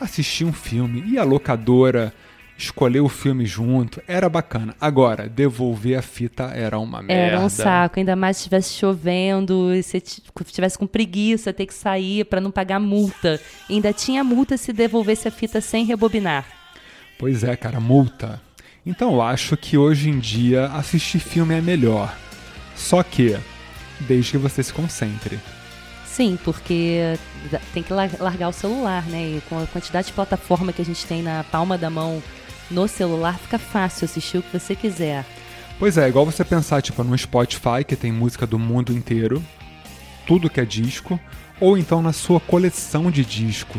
assistir 0.00 0.44
um 0.44 0.52
filme 0.52 1.02
e 1.08 1.18
a 1.18 1.24
locadora 1.24 2.14
escolher 2.64 3.00
o 3.00 3.08
filme 3.08 3.46
junto 3.46 4.02
era 4.06 4.28
bacana. 4.28 4.74
Agora, 4.80 5.28
devolver 5.28 5.98
a 5.98 6.02
fita 6.02 6.44
era 6.54 6.78
uma 6.78 7.02
merda. 7.02 7.36
Era 7.36 7.40
um 7.40 7.48
saco, 7.48 7.98
ainda 7.98 8.14
mais 8.14 8.36
se 8.36 8.40
estivesse 8.42 8.74
chovendo, 8.74 9.74
e 9.74 9.82
se 9.82 9.96
estivesse 9.96 10.78
com 10.78 10.86
preguiça, 10.86 11.52
ter 11.52 11.66
que 11.66 11.74
sair 11.74 12.24
pra 12.24 12.40
não 12.40 12.50
pagar 12.50 12.78
multa. 12.80 13.40
Ainda 13.68 13.92
tinha 13.92 14.22
multa 14.22 14.56
se 14.56 14.72
devolvesse 14.72 15.26
a 15.26 15.30
fita 15.30 15.60
sem 15.60 15.84
rebobinar. 15.84 16.44
Pois 17.18 17.44
é, 17.44 17.54
cara, 17.56 17.80
multa. 17.80 18.40
Então 18.84 19.12
eu 19.12 19.22
acho 19.22 19.56
que 19.56 19.76
hoje 19.76 20.08
em 20.08 20.18
dia 20.18 20.66
assistir 20.66 21.18
filme 21.18 21.54
é 21.54 21.60
melhor. 21.60 22.16
Só 22.74 23.02
que, 23.02 23.36
desde 24.00 24.32
que 24.32 24.38
você 24.38 24.62
se 24.62 24.72
concentre. 24.72 25.38
Sim, 26.06 26.38
porque 26.42 27.14
tem 27.72 27.82
que 27.82 27.92
lar- 27.92 28.10
largar 28.18 28.48
o 28.48 28.52
celular, 28.52 29.04
né? 29.06 29.22
E 29.36 29.42
com 29.48 29.58
a 29.62 29.66
quantidade 29.66 30.08
de 30.08 30.12
plataforma 30.12 30.72
que 30.72 30.82
a 30.82 30.84
gente 30.84 31.06
tem 31.06 31.22
na 31.22 31.44
palma 31.44 31.78
da 31.78 31.88
mão 31.88 32.22
no 32.70 32.86
celular, 32.86 33.38
fica 33.38 33.58
fácil 33.58 34.04
assistir 34.04 34.38
o 34.38 34.42
que 34.42 34.58
você 34.58 34.74
quiser. 34.74 35.24
Pois 35.78 35.96
é, 35.96 36.08
igual 36.08 36.26
você 36.26 36.44
pensar, 36.44 36.82
tipo, 36.82 37.02
no 37.02 37.16
Spotify, 37.16 37.84
que 37.86 37.96
tem 37.96 38.12
música 38.12 38.46
do 38.46 38.58
mundo 38.58 38.92
inteiro, 38.92 39.42
tudo 40.26 40.50
que 40.50 40.60
é 40.60 40.64
disco, 40.64 41.18
ou 41.58 41.76
então 41.76 42.02
na 42.02 42.12
sua 42.12 42.38
coleção 42.38 43.10
de 43.10 43.24
disco, 43.24 43.78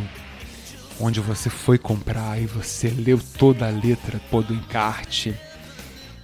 onde 0.99 1.19
você 1.19 1.49
foi 1.49 1.77
comprar 1.77 2.41
e 2.41 2.45
você 2.45 2.89
leu 2.89 3.19
toda 3.37 3.67
a 3.67 3.69
letra, 3.69 4.19
todo 4.29 4.51
o 4.51 4.55
encarte, 4.55 5.35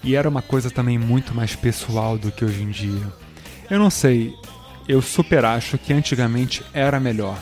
E 0.04 0.16
era 0.16 0.30
uma 0.30 0.42
coisa 0.42 0.70
também 0.70 0.98
muito 0.98 1.34
mais 1.34 1.56
pessoal 1.56 2.18
do 2.18 2.32
que 2.32 2.46
hoje 2.46 2.64
em 2.64 2.70
dia. 2.70 3.12
Eu 3.70 3.80
não 3.80 3.90
sei, 3.90 4.34
eu 4.88 5.02
super 5.02 5.44
acho 5.44 5.78
que 5.78 5.92
antigamente 5.92 6.64
era 6.74 7.00
melhor. 7.00 7.38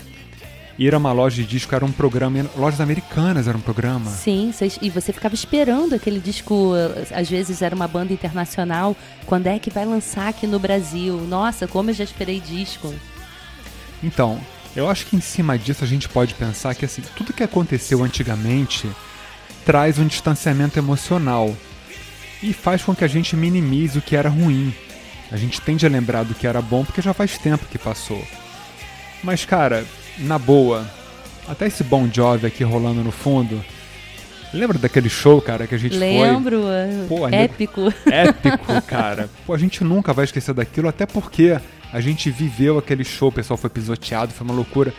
Ir 0.78 0.94
a 0.94 0.98
uma 0.98 1.14
loja 1.14 1.38
de 1.38 1.48
disco 1.48 1.74
era 1.74 1.86
um 1.86 1.92
programa, 1.92 2.46
lojas 2.58 2.82
americanas 2.82 3.48
era 3.48 3.58
um 3.58 3.62
programa. 3.62 4.12
Sim, 4.12 4.54
e 4.82 4.90
você 4.90 5.14
ficava 5.14 5.34
esperando 5.34 5.96
aquele 5.96 6.20
disco, 6.20 6.74
eh, 6.76 7.08
às 7.18 7.30
vezes 7.30 7.62
era 7.62 7.74
uma 7.74 7.88
banda 7.88 8.12
internacional, 8.12 8.96
quando 9.26 9.48
é 9.48 9.58
que 9.58 9.70
vai 9.70 9.86
lançar 9.86 10.28
aqui 10.28 10.46
no 10.46 10.60
Brasil? 10.60 11.16
Nossa, 11.30 11.66
como 11.66 11.92
eu 11.92 11.94
já 11.94 12.04
esperei 12.04 12.42
disco. 12.42 12.94
Então, 14.04 14.40
eu 14.76 14.90
acho 14.90 15.06
que 15.06 15.16
em 15.16 15.22
cima 15.22 15.58
disso 15.58 15.86
a 15.86 15.88
gente 15.88 16.10
pode 16.10 16.34
pensar 16.34 16.76
que 16.76 16.84
assim, 16.84 17.02
tudo 17.16 17.32
que 17.32 17.44
aconteceu 17.44 18.04
antigamente 18.04 18.90
traz 19.66 19.98
um 19.98 20.06
distanciamento 20.06 20.78
emocional 20.78 21.56
e 22.44 22.52
faz 22.52 22.84
com 22.84 22.94
que 22.94 23.06
a 23.06 23.08
gente 23.08 23.36
minimize 23.36 23.98
o 23.98 24.02
que 24.02 24.16
era 24.16 24.30
ruim. 24.30 24.74
A 25.32 25.38
gente 25.38 25.62
tende 25.62 25.86
a 25.86 25.90
lembrar 25.90 26.24
do 26.24 26.36
que 26.36 26.46
era 26.46 26.62
bom 26.62 26.84
porque 26.84 27.02
já 27.02 27.14
faz 27.14 27.38
tempo 27.38 27.66
que 27.66 27.80
passou. 27.80 28.22
Mas 29.24 29.46
cara, 29.46 29.86
na 30.20 30.38
boa, 30.40 30.86
até 31.48 31.68
esse 31.68 31.84
Bon 31.84 32.10
Jovi 32.12 32.46
aqui 32.48 32.64
rolando 32.64 33.04
no 33.04 33.12
fundo. 33.12 33.64
Lembra 34.54 34.78
daquele 34.78 35.10
show, 35.10 35.42
cara, 35.42 35.68
que 35.68 35.76
a 35.76 35.78
gente 35.78 35.98
foi? 35.98 36.08
Lembro, 36.08 36.62
Pô, 37.10 37.26
ainda- 37.26 37.38
épico. 37.38 37.94
épico, 38.06 38.82
cara. 38.88 39.30
Pô, 39.46 39.54
a 39.54 39.58
gente 39.58 39.84
nunca 39.84 40.14
vai 40.14 40.24
esquecer 40.26 40.54
daquilo, 40.54 40.88
até 40.88 41.06
porque 41.06 41.60
a 41.92 42.00
gente 42.00 42.30
viveu 42.32 42.78
aquele 42.78 43.04
show, 43.04 43.30
o 43.30 43.32
pessoal 43.32 43.58
foi 43.58 43.70
pisoteado, 43.70 44.32
foi 44.32 44.46
uma 44.46 44.54
loucura. 44.54 44.94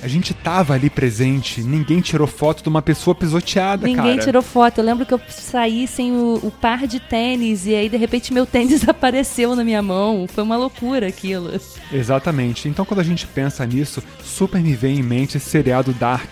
A 0.00 0.06
gente 0.06 0.32
tava 0.32 0.74
ali 0.74 0.88
presente, 0.88 1.60
ninguém 1.60 2.00
tirou 2.00 2.28
foto 2.28 2.62
de 2.62 2.68
uma 2.68 2.80
pessoa 2.80 3.16
pisoteada, 3.16 3.84
Ninguém 3.84 4.14
cara. 4.14 4.24
tirou 4.24 4.42
foto. 4.42 4.78
Eu 4.78 4.84
lembro 4.84 5.04
que 5.04 5.12
eu 5.12 5.20
saí 5.28 5.88
sem 5.88 6.12
o, 6.12 6.38
o 6.40 6.52
par 6.52 6.86
de 6.86 7.00
tênis 7.00 7.66
e 7.66 7.74
aí 7.74 7.88
de 7.88 7.96
repente 7.96 8.32
meu 8.32 8.46
tênis 8.46 8.86
apareceu 8.88 9.56
na 9.56 9.64
minha 9.64 9.82
mão. 9.82 10.26
Foi 10.28 10.44
uma 10.44 10.56
loucura 10.56 11.08
aquilo. 11.08 11.50
Exatamente. 11.92 12.68
Então 12.68 12.84
quando 12.84 13.00
a 13.00 13.04
gente 13.04 13.26
pensa 13.26 13.66
nisso, 13.66 14.00
super 14.22 14.60
me 14.60 14.74
vem 14.76 15.00
em 15.00 15.02
mente 15.02 15.36
esse 15.36 15.50
seriado 15.50 15.92
Dark, 15.92 16.30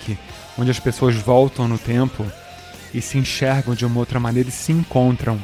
onde 0.56 0.70
as 0.70 0.78
pessoas 0.78 1.16
voltam 1.16 1.66
no 1.66 1.76
tempo 1.76 2.24
e 2.94 3.02
se 3.02 3.18
enxergam 3.18 3.74
de 3.74 3.84
uma 3.84 3.98
outra 3.98 4.20
maneira 4.20 4.48
e 4.48 4.52
se 4.52 4.70
encontram. 4.70 5.40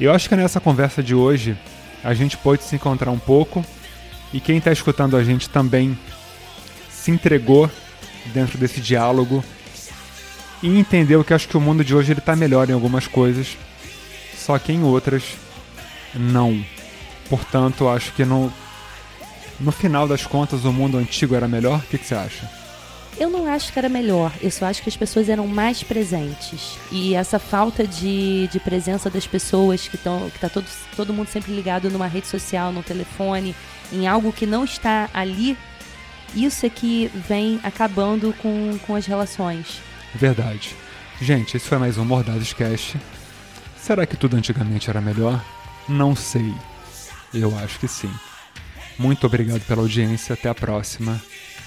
Eu 0.00 0.12
acho 0.12 0.28
que 0.28 0.34
nessa 0.34 0.58
conversa 0.58 1.04
de 1.04 1.14
hoje 1.14 1.56
a 2.02 2.14
gente 2.14 2.36
pode 2.36 2.64
se 2.64 2.74
encontrar 2.74 3.12
um 3.12 3.18
pouco 3.18 3.64
e 4.32 4.40
quem 4.40 4.58
está 4.58 4.72
escutando 4.72 5.16
a 5.16 5.22
gente 5.22 5.48
também 5.48 5.96
se 7.00 7.10
entregou 7.10 7.70
dentro 8.26 8.58
desse 8.58 8.80
diálogo 8.80 9.42
e 10.62 10.78
entendeu 10.78 11.24
que 11.24 11.32
acho 11.32 11.48
que 11.48 11.56
o 11.56 11.60
mundo 11.60 11.82
de 11.82 11.94
hoje 11.94 12.12
ele 12.12 12.20
tá 12.20 12.36
melhor 12.36 12.68
em 12.68 12.72
algumas 12.72 13.06
coisas, 13.06 13.56
só 14.36 14.58
que 14.58 14.72
em 14.72 14.82
outras 14.82 15.22
não. 16.14 16.62
Portanto, 17.28 17.88
acho 17.88 18.12
que 18.12 18.24
no 18.24 18.52
no 19.58 19.72
final 19.72 20.08
das 20.08 20.26
contas 20.26 20.64
o 20.64 20.72
mundo 20.72 20.96
antigo 20.96 21.34
era 21.34 21.46
melhor. 21.46 21.78
O 21.78 21.82
que, 21.82 21.98
que 21.98 22.06
você 22.06 22.14
acha? 22.14 22.50
Eu 23.18 23.28
não 23.28 23.46
acho 23.46 23.70
que 23.70 23.78
era 23.78 23.88
melhor, 23.88 24.32
eu 24.40 24.50
só 24.50 24.64
acho 24.64 24.82
que 24.82 24.88
as 24.88 24.96
pessoas 24.96 25.28
eram 25.28 25.46
mais 25.46 25.82
presentes. 25.82 26.78
E 26.90 27.14
essa 27.14 27.38
falta 27.38 27.86
de, 27.86 28.48
de 28.48 28.58
presença 28.58 29.10
das 29.10 29.26
pessoas 29.26 29.88
que 29.88 29.96
estão. 29.96 30.30
que 30.30 30.38
tá 30.38 30.48
todo, 30.48 30.64
todo 30.96 31.12
mundo 31.12 31.28
sempre 31.28 31.52
ligado 31.52 31.90
numa 31.90 32.06
rede 32.06 32.26
social, 32.26 32.72
no 32.72 32.82
telefone, 32.82 33.54
em 33.92 34.06
algo 34.06 34.32
que 34.32 34.46
não 34.46 34.64
está 34.64 35.10
ali, 35.12 35.56
isso 36.34 36.66
é 36.66 36.70
que 36.70 37.10
vem 37.28 37.60
acabando 37.62 38.32
com, 38.34 38.78
com 38.86 38.94
as 38.94 39.06
relações. 39.06 39.80
Verdade. 40.14 40.74
Gente, 41.20 41.56
esse 41.56 41.68
foi 41.68 41.78
mais 41.78 41.98
um 41.98 42.04
Mordados 42.04 42.52
Cast. 42.52 42.98
Será 43.76 44.06
que 44.06 44.16
tudo 44.16 44.36
antigamente 44.36 44.88
era 44.88 45.00
melhor? 45.00 45.42
Não 45.88 46.14
sei. 46.14 46.54
Eu 47.32 47.56
acho 47.58 47.78
que 47.78 47.88
sim. 47.88 48.12
Muito 48.98 49.26
obrigado 49.26 49.60
pela 49.62 49.82
audiência. 49.82 50.34
Até 50.34 50.48
a 50.48 50.54
próxima. 50.54 51.20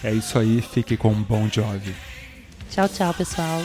É 0.04 0.12
isso 0.12 0.38
aí. 0.38 0.62
Fique 0.62 0.98
com 0.98 1.10
um 1.10 1.24
bom 1.24 1.48
Jovi. 1.50 1.96
Tchau, 2.70 2.90
tchau, 2.90 3.14
pessoal. 3.14 3.62